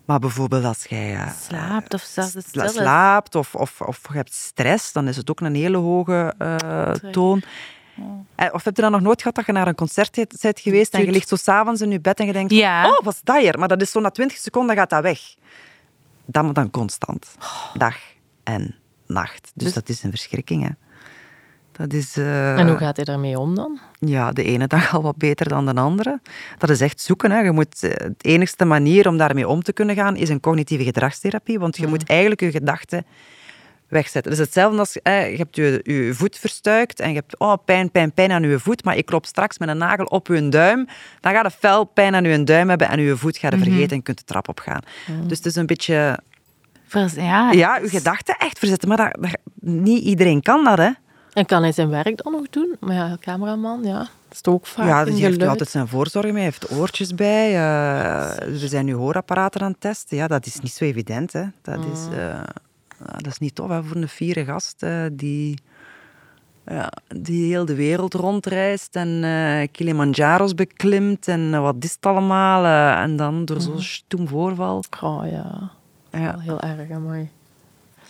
[0.06, 4.14] Maar bijvoorbeeld als jij eh, Slaapt of zelfs het stil slaapt of, of, of je
[4.16, 7.42] hebt stress, dan is het ook een hele hoge eh, toon.
[8.36, 10.94] Eh, Of heb je dat nog nooit gehad dat je naar een concert bent geweest
[10.94, 12.88] en je ligt zo s'avonds in je bed en je denkt, Ja.
[12.90, 13.60] oh, wat is dat hier?
[13.60, 15.20] Maar dat is zo na 20 seconden gaat dat weg.
[16.26, 17.36] Dan, dan constant.
[17.74, 17.98] Dag
[18.44, 18.76] en
[19.08, 19.52] nacht.
[19.54, 20.70] Dus, dat is een verschrikking, hè.
[21.78, 22.18] Dat is...
[22.18, 23.80] eh, En hoe gaat hij daarmee om dan?
[24.00, 26.20] ja, de ene dag al wat beter dan de andere.
[26.58, 27.32] Dat is echt zoeken.
[27.32, 27.40] Hè.
[27.40, 30.84] Je moet, eh, de enigste manier om daarmee om te kunnen gaan is een cognitieve
[30.84, 31.60] gedragstherapie.
[31.60, 33.06] Want je moet eigenlijk je gedachten
[33.88, 34.32] wegzetten.
[34.32, 37.54] Het is hetzelfde als eh, je hebt je, je voet verstuikt en je hebt oh,
[37.66, 40.50] pijn, pijn, pijn aan je voet, maar ik klop straks met een nagel op je
[40.50, 40.88] duim.
[41.20, 43.98] Dan gaat het fel pijn aan je duim hebben en je voet gaat je vergeten
[43.98, 44.82] en kunt de trap opgaan.
[45.28, 46.20] Dus het is een beetje
[46.88, 48.88] Vers- Ja, ja, je gedachten echt verzetten.
[48.88, 50.90] Maar dat, dat- niet iedereen kan dat, hè.
[51.36, 52.76] En kan hij zijn werk dan nog doen?
[52.80, 53.98] Maar ja, cameraman, ja.
[53.98, 56.34] Dat is toch ook vaak Ja, dus die heeft altijd zijn voorzorg mee.
[56.34, 57.50] Hij heeft oortjes bij.
[57.50, 60.18] eh, er zijn nu hoorapparaten aan het testen.
[60.18, 61.34] Ja, dat is niet zo evident.
[61.34, 61.44] Hè.
[61.62, 62.14] Dat, is, Mm.
[62.14, 62.40] eh,
[62.98, 65.60] dat is niet tof hè, voor een fiere gast eh, die,
[66.68, 72.66] ja, die heel de wereld rondreist en eh Kilimanjaro's beklimt en wat is het allemaal.
[73.04, 73.62] en dan door Mm.
[73.62, 74.84] zo'n stoem voorval.
[75.02, 75.72] Oh ja,
[76.12, 76.40] Ja.
[76.40, 77.30] heel erg, mooi.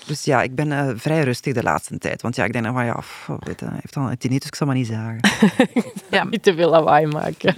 [0.06, 2.22] Dus ja, ik ben eh, vrij rustig de laatste tijd.
[2.22, 4.48] Want ja, ik denk dan van ja, pff, weet je, hij heeft dan een tinnitus,
[4.48, 5.20] ik zal maar niet zagen.
[6.10, 6.24] Ja.
[6.24, 7.56] Niet te veel lawaai maken.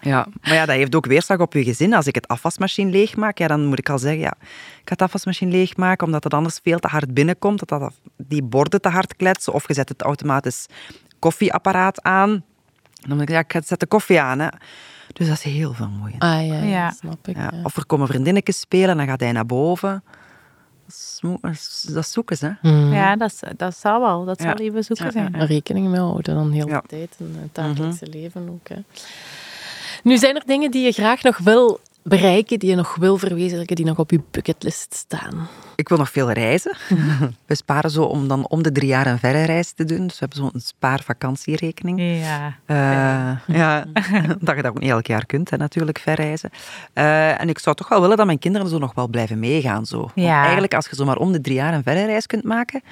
[0.00, 1.94] Ja, maar ja, dat heeft ook weerslag op je gezin.
[1.94, 5.02] Als ik het afwasmachine leegmaak, ja, dan moet ik al zeggen, ja, ik ga het
[5.02, 9.16] afwasmachine leegmaken, omdat het anders veel te hard binnenkomt, dat, dat die borden te hard
[9.16, 10.66] kletsen, of je zet het automatisch
[11.18, 12.44] koffieapparaat aan.
[13.06, 14.38] Dan moet ik ja, ik zet de koffie aan.
[14.38, 14.48] Hè.
[15.12, 16.18] Dus dat is heel veel moeite.
[16.18, 16.90] Ah ja, ja, Ja.
[16.90, 17.36] snap ik.
[17.36, 17.50] Ja.
[17.52, 17.62] ja.
[17.62, 20.02] Of er komen vriendinnetjes spelen, dan gaat hij naar boven.
[21.92, 22.50] Dat is, zoeken, hè.
[22.70, 22.92] Hmm.
[22.92, 24.24] Ja, dat, is- dat zou wel.
[24.24, 24.44] Dat Ja.
[24.56, 25.46] zal even zoeken Ja, zijn.
[25.46, 26.80] Rekening mee houden dan heel Ja.
[26.80, 28.68] de tijd in het dagelijkse leven ook.
[28.68, 28.76] Hè.
[30.02, 33.76] Nu zijn er dingen die je graag nog wil bereiken, die je nog wil verwezenlijken,
[33.76, 35.48] die nog op je bucketlist staan.
[35.74, 36.76] Ik wil nog veel reizen.
[37.46, 40.06] We sparen zo om dan om de drie jaar een verre reis te doen.
[40.06, 42.00] Dus we hebben zo'n spaarvakantierekening.
[42.00, 42.56] Ja.
[42.66, 43.84] Eh, ja,
[44.40, 46.50] dat je dat ook niet elk jaar kunt, hè, natuurlijk, verreizen.
[46.92, 49.86] Eh, en ik zou toch wel willen dat mijn kinderen zo nog wel blijven meegaan.
[49.86, 50.10] Zo.
[50.14, 50.42] Ja.
[50.42, 52.82] Eigenlijk, als je zo maar om de drie jaar een verre reis kunt maken,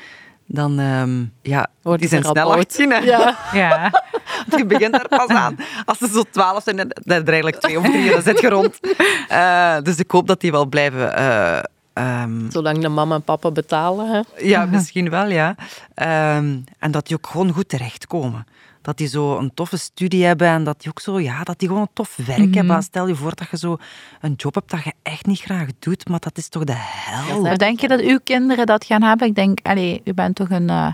[0.47, 0.79] dan...
[0.79, 2.59] ehm, ja, Wordt die zijn snel al oud.
[2.59, 2.99] 18, hè.
[2.99, 3.37] Ja.
[3.53, 3.91] Ja.
[4.57, 5.57] Die begint er pas aan.
[5.85, 8.49] Als ze zo twaalf zijn, dan dan er eigenlijk twee of drie, dan zit je
[8.49, 8.79] rond.
[9.29, 11.17] Eh, dus ik hoop dat die wel blijven...
[11.17, 11.59] eh,
[11.93, 14.09] ehm, Zolang de mama en papa betalen.
[14.11, 14.21] Hè.
[14.47, 15.55] ja, misschien wel, ja.
[15.95, 18.47] Ehm, en dat die ook gewoon goed terechtkomen.
[18.87, 21.69] Dat die zo een toffe studie hebben en dat die ook zo, ja, dat die
[21.69, 22.83] gewoon een tof werk hebben.
[22.83, 23.77] Stel je voor dat je zo
[24.21, 27.45] een job hebt dat je echt niet graag doet, maar dat is toch de hel.
[27.45, 29.27] Ja, denk je dat uw kinderen dat gaan hebben?
[29.27, 30.93] Ik denk, allee, u bent toch een, eh,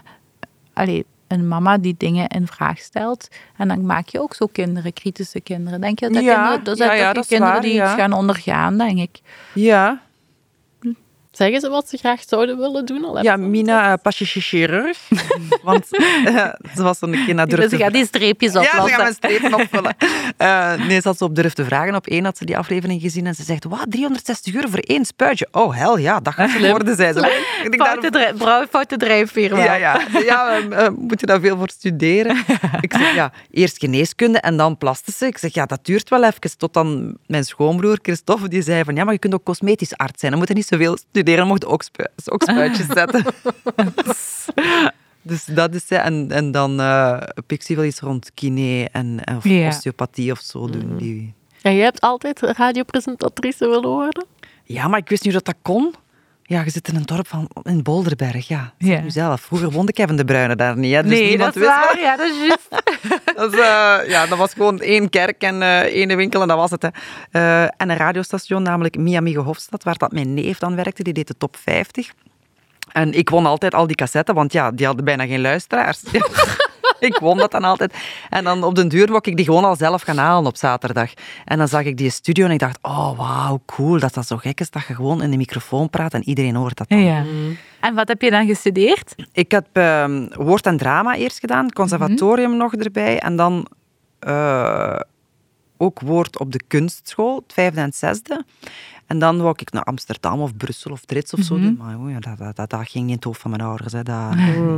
[0.72, 3.28] allee, een mama die dingen in vraag stelt.
[3.56, 5.80] En dan maak je ook zo kinderen, kritische kinderen.
[5.80, 7.92] Denk je dat, dat Ja, kinderen, dat zijn ja, toch die kinderen waar, die iets
[7.92, 9.20] gaan ondergaan, denk ik.
[9.54, 10.02] Ja.
[11.32, 13.04] Zeggen ze wat ze graag zouden willen doen?
[13.04, 14.98] Al Ja, ze- Mina, uh, plastische chirurg.
[15.62, 15.86] Want
[16.24, 18.90] eh, ze was zo'n keer naar durf Dus ze gaat die streepjes Ja, ze oplossen.
[18.94, 19.96] gaan mijn strepen opvullen.
[20.36, 21.94] Eh, nee, ze had ze op Durf te Vragen.
[21.94, 25.04] Op één had ze die aflevering gezien en ze zegt, wat, 360 euro voor één
[25.04, 25.48] spuitje?
[25.50, 27.42] Oh, hel, ja, dat gaat het worden, zei ze.
[27.64, 30.00] Ik Foute, brouw- foute drijfveer ja, ja.
[30.24, 32.36] ja eh, eh, moet je daar veel voor studeren?
[32.80, 35.26] Ik zeg, ja, eerst geneeskunde en dan plastische.
[35.26, 36.56] Ik zeg, ja, dat duurt wel even.
[36.58, 40.20] Tot dan mijn schoonbroer, Christophe, die zei van, ja, maar je kunt ook cosmetisch arts
[40.20, 40.30] zijn.
[40.30, 43.24] Dan moet je niet zoveel studeren, dan mocht ook, spu- ook spuitjes zetten.
[45.22, 45.88] Dus dat is...
[45.88, 45.96] hè.
[45.96, 49.68] En, en dan eh heb ik zie wel iets rond kine en, en of Ja.
[49.68, 50.96] osteopathie of zo doen.
[50.96, 51.34] Die...
[51.62, 54.26] En jij hebt altijd radiopresentatrice willen worden?
[54.64, 55.94] Ja, maar ik wist niet dat dat kon.
[56.52, 58.72] Ja, je zit in een dorp van, in Bolderberg, ja.
[58.78, 58.92] Ja.
[58.92, 59.00] Ja.
[59.00, 59.40] nu zelf.
[59.40, 61.02] Vroeger woonde Kevin de Bruyne daar niet, hè.
[61.02, 61.98] Dus nee, niemand dat is waar.
[62.00, 62.68] Ja, dat is juist.
[63.36, 66.82] Eh, ja, dat was gewoon één kerk en eh één winkel en dat was het.
[66.82, 66.88] Hè.
[67.30, 71.02] Eh, en een radiostation, namelijk Miami Hofstad, waar dat mijn neef dan werkte.
[71.02, 72.12] Die deed de top 50.
[72.92, 76.02] En ik won altijd al die cassetten, want ja, die hadden bijna geen luisteraars.
[77.08, 77.94] ik won dat dan altijd.
[78.30, 81.10] En dan op den duur wou ik die gewoon al zelf gaan halen op zaterdag.
[81.44, 84.36] En dan zag ik die studio en ik dacht, oh wauw, cool dat dat zo
[84.36, 86.98] gek is dat je gewoon in de microfoon praat en iedereen hoort dat dan.
[86.98, 87.24] Ja.
[87.80, 89.14] En wat heb je dan gestudeerd?
[89.32, 93.66] Ik heb ehm, woord en drama eerst gedaan, conservatorium nog erbij en dan
[94.18, 95.00] eh,
[95.76, 98.44] ook woord op de kunstschool, het vijfde en het zesde.
[99.06, 101.76] En dan wou ik naar Amsterdam of Brussel of Trits of zo doen.
[101.76, 103.92] Maar oh ja, dat, dat, dat, dat ging niet in het hoofd van mijn ouders.
[103.92, 104.02] Hè.
[104.02, 104.34] Dat,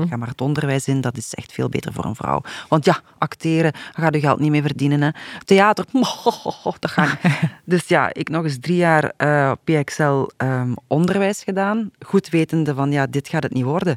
[0.08, 2.40] Ga maar het onderwijs in, dat is echt veel beter voor een vrouw.
[2.68, 5.02] Want ja, acteren, daar gaat je geld niet mee verdienen.
[5.02, 5.10] Hè.
[5.44, 5.84] Theater,
[6.80, 7.32] dat gaat niet.
[7.64, 11.90] Dus ja, ik nog eens drie jaar eh, op PXL ehm, onderwijs gedaan.
[12.06, 13.96] Goed wetende van, ja, dit gaat het niet worden.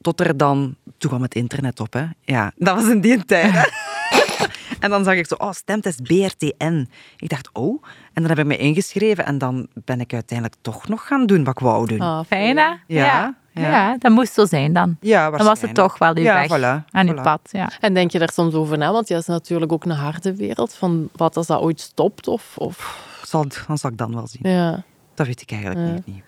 [0.00, 1.92] Tot er dan, toen kwam het internet op.
[1.92, 2.04] Hè.
[2.20, 3.72] Ja, dat was in die tijd.
[4.80, 6.88] En dan zag ik zo, oh, stemtest BRTN.
[7.16, 7.82] Ik dacht, oh.
[8.12, 11.44] En dan heb ik me ingeschreven en dan ben ik uiteindelijk toch nog gaan doen
[11.44, 12.00] wat ik wou doen.
[12.00, 12.62] Ah, Fijn, hè?
[12.62, 13.36] Ja, ja.
[13.52, 13.96] ja.
[13.98, 14.96] dat moest zo zijn dan.
[15.00, 17.22] Ja, Dan was het toch wel uw ja, weg Voilà, aan uw voilà.
[17.22, 17.40] pad.
[17.50, 17.70] Ja.
[17.80, 18.92] En denk je daar soms over na?
[18.92, 20.74] Want ja, het is natuurlijk ook een harde wereld.
[20.74, 22.28] Van wat als dat ooit stopt?
[22.28, 23.06] Of, of...
[23.22, 24.52] Zal, dan zal ik dan wel zien.
[24.52, 24.82] Ja.
[25.14, 26.06] Dat weet ik eigenlijk niet.
[26.06, 26.24] niet.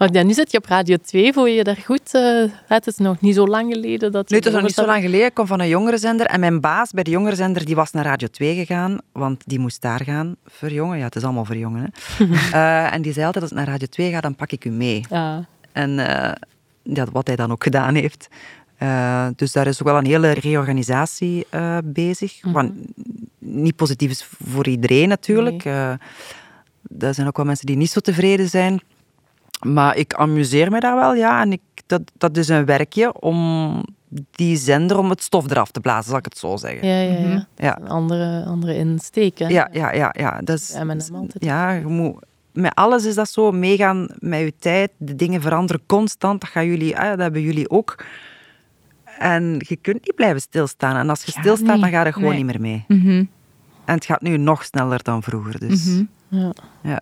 [0.00, 1.32] Want ja, nu zit je op Radio 2.
[1.32, 2.14] Voel je je daar goed?
[2.14, 4.34] eh, het is nog niet zo lang geleden dat je...
[4.34, 5.26] Nee, het is nog niet zo lang geleden.
[5.26, 6.26] Ik kom van een jongerenzender.
[6.26, 8.98] En mijn baas bij de jongerenzender die was naar Radio 2 gegaan.
[9.12, 10.36] Want die moest daar gaan.
[10.46, 10.98] Voor jongen.
[10.98, 11.82] Ja, het is allemaal voor jongen.
[11.82, 11.88] Hè.
[12.52, 14.70] Eh, en die zei altijd, als ik naar Radio 2 ga, dan pak ik u
[14.70, 15.04] mee.
[15.10, 15.46] Ja.
[15.72, 16.32] En eh,
[16.82, 18.28] ja, wat hij dan ook gedaan heeft.
[19.36, 21.46] Dus daar is ook wel een hele reorganisatie
[21.84, 22.40] bezig.
[22.42, 22.70] Wat
[23.38, 25.64] niet positief is voor iedereen natuurlijk.
[25.64, 25.90] Eh,
[26.98, 28.80] er zijn ook wel mensen die niet zo tevreden zijn.
[29.60, 31.40] Maar ik amuseer me daar wel, ja.
[31.40, 33.82] En ik, dat, dat is een werkje om
[34.30, 36.88] die zender, om het stof eraf te blazen, zal ik het zo zeggen.
[36.88, 37.46] Ja, ja, ja.
[37.56, 37.78] Ja.
[37.80, 39.46] Een andere, andere insteek, hè?
[39.46, 40.14] Ja, ja, ja.
[40.18, 40.40] ja.
[40.44, 41.44] Dat is, altijd.
[41.44, 42.14] Ja, je moet,
[42.52, 43.52] met alles is dat zo.
[43.52, 44.90] Meegaan met je tijd.
[44.96, 46.40] De dingen veranderen constant.
[46.40, 48.04] Dat, gaan jullie, ah, dat hebben jullie ook.
[49.18, 50.96] En je kunt niet blijven stilstaan.
[50.96, 51.80] En als je Ja, stilstaat, nee.
[51.80, 52.44] dan ga je gewoon Nee.
[52.44, 52.84] niet meer mee.
[52.88, 53.24] Mhm.
[53.84, 55.58] En het gaat nu nog sneller dan vroeger.
[55.58, 55.84] Dus.
[55.84, 56.04] Mhm.
[56.30, 56.52] Ja.
[56.82, 57.00] ja.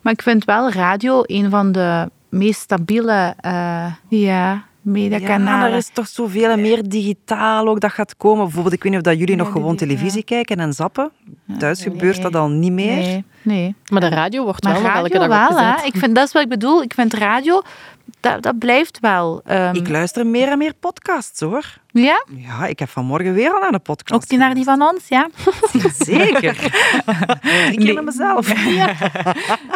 [0.00, 5.66] Maar ik vind wel radio een van de meest stabiele eh, ja, mediakanalen.
[5.66, 8.44] Ja, er is toch zoveel en meer digitaal ook dat gaat komen.
[8.44, 11.10] Bijvoorbeeld, ik weet niet of dat jullie nog gewoon televisie kijken en zappen.
[11.58, 11.90] Thuis nee.
[11.94, 12.96] gebeurt dat al niet meer.
[12.96, 13.74] Nee, nee.
[13.90, 15.84] Maar de radio wordt Maar wel nog elke radio dag wel, hè.
[15.84, 16.82] Ik vind, dat is wat ik bedoel.
[16.82, 17.62] Ik vind radio,
[18.20, 19.40] dat, dat blijft wel.
[19.44, 21.78] ehm, Ik luister meer en meer podcasts, hoor.
[21.92, 22.24] Ja?
[22.36, 25.08] Ja, ik heb vanmorgen weer al naar de podcast Ook die naar die van ons,
[25.08, 25.28] ja.
[25.98, 26.64] Zeker.
[27.70, 28.52] Ik ken hem mezelf.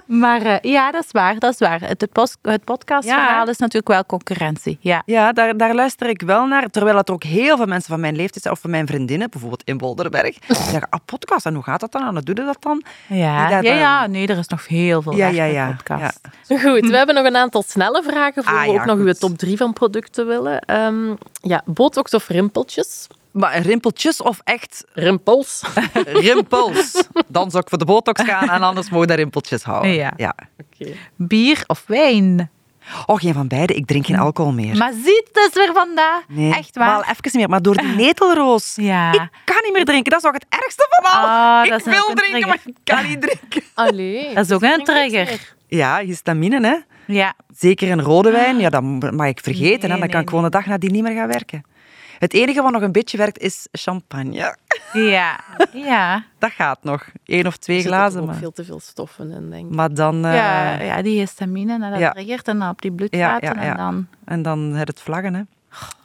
[0.06, 1.80] Maar eh, ja, dat is waar, dat is waar.
[1.80, 3.50] Het, het, post- het podcastverhaal Ja.
[3.50, 4.78] is natuurlijk wel concurrentie.
[4.80, 5.02] Ja.
[5.06, 6.66] Ja, daar, daar luister ik wel naar.
[6.70, 9.62] Terwijl het ook heel veel mensen van mijn leeftijd zijn, of van mijn vriendinnen, bijvoorbeeld
[9.64, 12.02] in Bolderberg, die zeggen, ah, podcast, en hoe gaat dat dan?
[12.06, 12.82] En hoe doe je dat dan?
[13.06, 15.66] Ja, Ja, ja, ja, nee, er is nog heel veel Ja, ja, met ja.
[15.76, 16.20] podcast.
[16.48, 19.12] Goed, we hebben nog een aantal snelle vragen voor Ah, we ja, ook nog uw
[19.12, 20.60] top 3 van producten willen.
[20.60, 21.14] Ehm,
[21.44, 23.06] ja, botox of rimpeltjes?
[23.30, 25.62] Maar rimpeltjes of echt Rimpels.
[26.26, 27.04] rimpels?
[27.26, 29.90] Dan zou ik voor de botox gaan en anders mogen daar rimpeltjes houden.
[29.90, 30.12] Ja.
[30.16, 30.34] ja.
[30.58, 30.92] Oké.
[31.16, 32.50] Bier of wijn?
[33.06, 33.74] Oh, geen van beide.
[33.74, 34.76] Ik drink geen alcohol meer.
[34.76, 36.22] Maar ziet, dat is weer vandaag.
[36.28, 36.88] Nee, Echt waar?
[36.88, 37.48] Wel even niet meer.
[37.48, 38.72] Maar door die netelroos.
[38.76, 39.12] Ja.
[39.12, 40.10] Ik kan niet meer drinken.
[40.10, 41.28] Dat is ook het ergste van al.
[41.28, 42.46] Ah, ik wil drinken, trigger.
[42.46, 43.62] maar ik kan niet drinken.
[43.74, 44.34] Allee.
[44.34, 45.53] Dat is ook dus een trigger.
[45.66, 46.76] Ja, histamine, hè.
[47.06, 47.34] Ja.
[47.56, 49.80] Zeker een rode wijn, ja, dat mag ik vergeten.
[49.80, 49.88] hè.
[49.88, 51.64] Nee, Dan kan nee, ik gewoon de dag nadien niet meer gaan werken.
[52.18, 54.56] Het enige wat nog een beetje werkt, is champagne.
[54.92, 55.40] Ja.
[55.72, 56.24] Ja.
[56.38, 57.06] Dat gaat nog.
[57.24, 58.20] Eén of twee Er glazen.
[58.20, 59.74] ook Maar, veel te veel stoffen in, denk ik.
[59.76, 60.24] maar dan...
[60.24, 62.10] eh, ja, ja, die histamine, en dat ja.
[62.10, 63.54] triggert en dan op die bloedvaten.
[63.54, 63.70] ja, ja.
[63.70, 65.42] En, dan, En dan het het vlaggen, hè.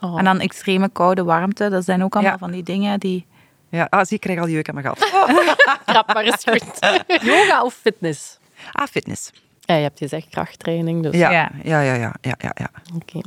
[0.00, 0.18] Oh.
[0.18, 1.68] en dan extreme koude warmte.
[1.68, 2.38] Dat zijn ook allemaal Ja.
[2.38, 3.26] van die dingen die...
[3.68, 4.98] Ja, ah, zie, ik krijg al jeuk aan mijn gat.
[5.86, 6.94] Grap, maar is goed.
[7.30, 8.38] Yoga of fitness?
[8.72, 9.30] Ah, fitness.
[9.70, 11.50] Ja, je hebt gezegd krachttraining, dus Ja, Ja.
[11.62, 12.50] ja, ja, ja, ja, ja.
[12.54, 12.70] ja.
[12.94, 13.20] oké.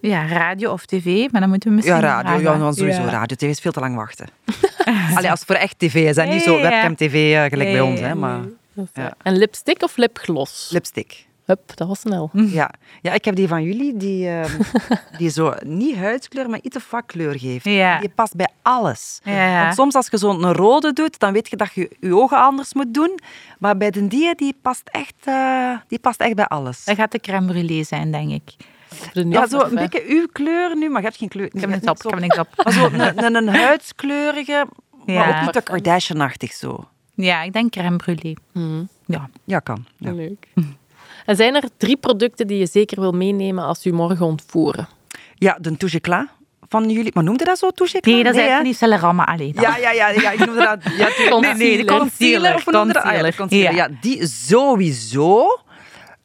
[0.00, 1.96] Ja, radio of tv, maar dan moeten we misschien...
[1.96, 2.32] Ja, radio.
[2.32, 2.60] Ja, vragen.
[2.60, 3.08] dan sowieso Ja.
[3.10, 3.36] radio.
[3.36, 4.26] TV is veel te lang wachten.
[5.16, 6.24] Allee, als het voor echt tv is, hè.
[6.26, 6.70] niet zo Ja, ja, ja.
[6.70, 8.00] webcam-tv eh, gelijk Ja, bij ja, ons.
[8.00, 8.06] ja.
[8.06, 8.40] Hè, maar,
[8.94, 9.14] Ja.
[9.22, 10.70] En lipstick of lipgloss?
[10.70, 11.26] lipstick.
[11.50, 12.30] Hup, dat was snel.
[12.32, 12.70] Ja.
[13.02, 14.60] ja, ik heb die van jullie, die, ehm,
[15.18, 17.64] die zo niet huidskleur, maar iets te vakkleur geeft.
[17.64, 17.98] Ja.
[18.00, 19.20] Die past bij alles.
[19.24, 19.62] Ja.
[19.62, 22.74] Want soms als je zo'n rode doet, dan weet je dat je je ogen anders
[22.74, 23.18] moet doen.
[23.58, 26.84] Maar bij de die, die past echt, eh, die past echt bij alles.
[26.84, 28.54] Dat gaat de crème brûlée zijn, denk ik.
[29.12, 31.46] De Ja, zo een beetje uw kleur nu, maar je hebt geen kleur.
[31.52, 32.48] Ik heb niks op, ik heb niks op.
[32.64, 34.66] Maar zo een, een, een huidskleurige,
[35.06, 35.36] maar Ja.
[35.38, 36.88] ook niet te Kardashian-achtig zo.
[37.14, 38.42] Ja, ik denk crème brûlée.
[38.52, 39.28] Mhm, Ja.
[39.44, 39.84] Ja, kan.
[39.96, 40.12] Ja.
[40.12, 40.46] Leuk.
[41.30, 44.88] En zijn er drie producten die je zeker wil meenemen als u morgen ontvoeren?
[45.34, 46.28] Ja, de touche
[46.68, 47.10] van jullie.
[47.14, 47.98] Maar noemde dat zo touche?
[48.02, 49.52] Nee, dat is eigenlijk niet Celerama alleen.
[49.60, 50.78] Ja, ja, ja, ja, ik noemde dat...
[50.96, 51.08] Ja,
[51.40, 52.54] nee, nee, de concealer.
[52.54, 52.74] Of dat?
[52.74, 53.34] Ah, ja, de Concealer.
[53.36, 53.74] concealer.
[53.74, 55.46] Ja, die sowieso.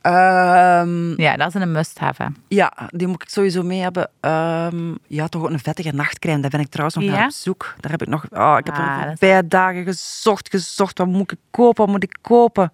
[0.01, 2.31] Ehm, Ja, dat is een must-have.
[2.47, 4.09] ja, die moet ik sowieso mee hebben.
[4.19, 6.41] Ehm, ja, toch ook een vettige nachtcrème.
[6.41, 7.11] Daar ben ik trouwens nog Ja?
[7.11, 7.75] naar op zoek.
[7.79, 8.25] Daar heb ik nog...
[8.31, 10.97] Oh, ik heb Ah, er dagen gezocht, gezocht.
[10.97, 11.83] Wat moet ik kopen?
[11.83, 12.71] Wat moet ik kopen?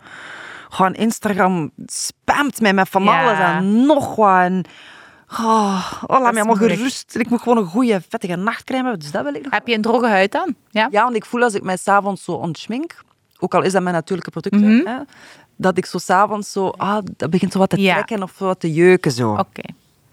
[0.72, 3.24] Gewoon Instagram spamt mij met van Ja.
[3.24, 4.40] alles en nog wat.
[4.40, 4.64] En,
[5.32, 6.74] oh, oh, laat me allemaal moeilijk.
[6.74, 7.16] gerust.
[7.16, 9.00] Ik moet gewoon een goede, vettige nachtcrème hebben.
[9.00, 9.54] Dus dat wil ik nog.
[9.54, 10.56] Heb je een droge huid dan?
[10.70, 10.88] Ja.
[10.92, 13.04] Ja, want ik voel als ik mij s'avonds zo ontschmink,
[13.40, 14.88] ook al is dat mijn natuurlijke producten, Mhm.
[14.88, 14.98] hè,
[15.56, 17.94] dat ik zo s'avonds zo, ah, dat begint zo wat te Ja.
[17.94, 19.32] trekken of zo wat te jeuken zo.
[19.32, 19.62] Oké.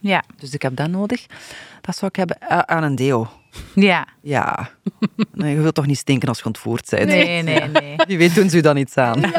[0.01, 0.23] Ja.
[0.37, 1.27] Dus ik heb dat nodig.
[1.81, 3.29] Dat zou ik hebben eh, aan een deo.
[3.75, 4.07] Ja.
[4.23, 4.71] Ja.
[5.33, 7.07] nee, je wilt toch niet stinken als je ontvoerd bent?
[7.09, 7.97] Nee, nee, nee.
[8.07, 9.23] Wie weet doen ze u dan iets aan.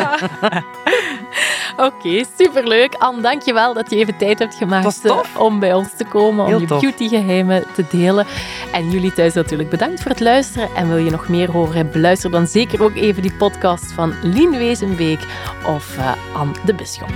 [1.77, 2.93] Oké, superleuk.
[2.93, 6.49] Anne, dankjewel dat je even tijd hebt gemaakt eh, om bij ons te komen, om
[6.49, 6.81] Heel je tof.
[6.81, 8.25] beautygeheimen te delen.
[8.73, 10.69] En jullie thuis natuurlijk bedankt voor het luisteren.
[10.75, 14.51] En wil je nog meer horen, beluister dan zeker ook even die podcast van Lien
[14.51, 15.19] Wezenbeek
[15.65, 17.11] of eh, Anne de Bisschop.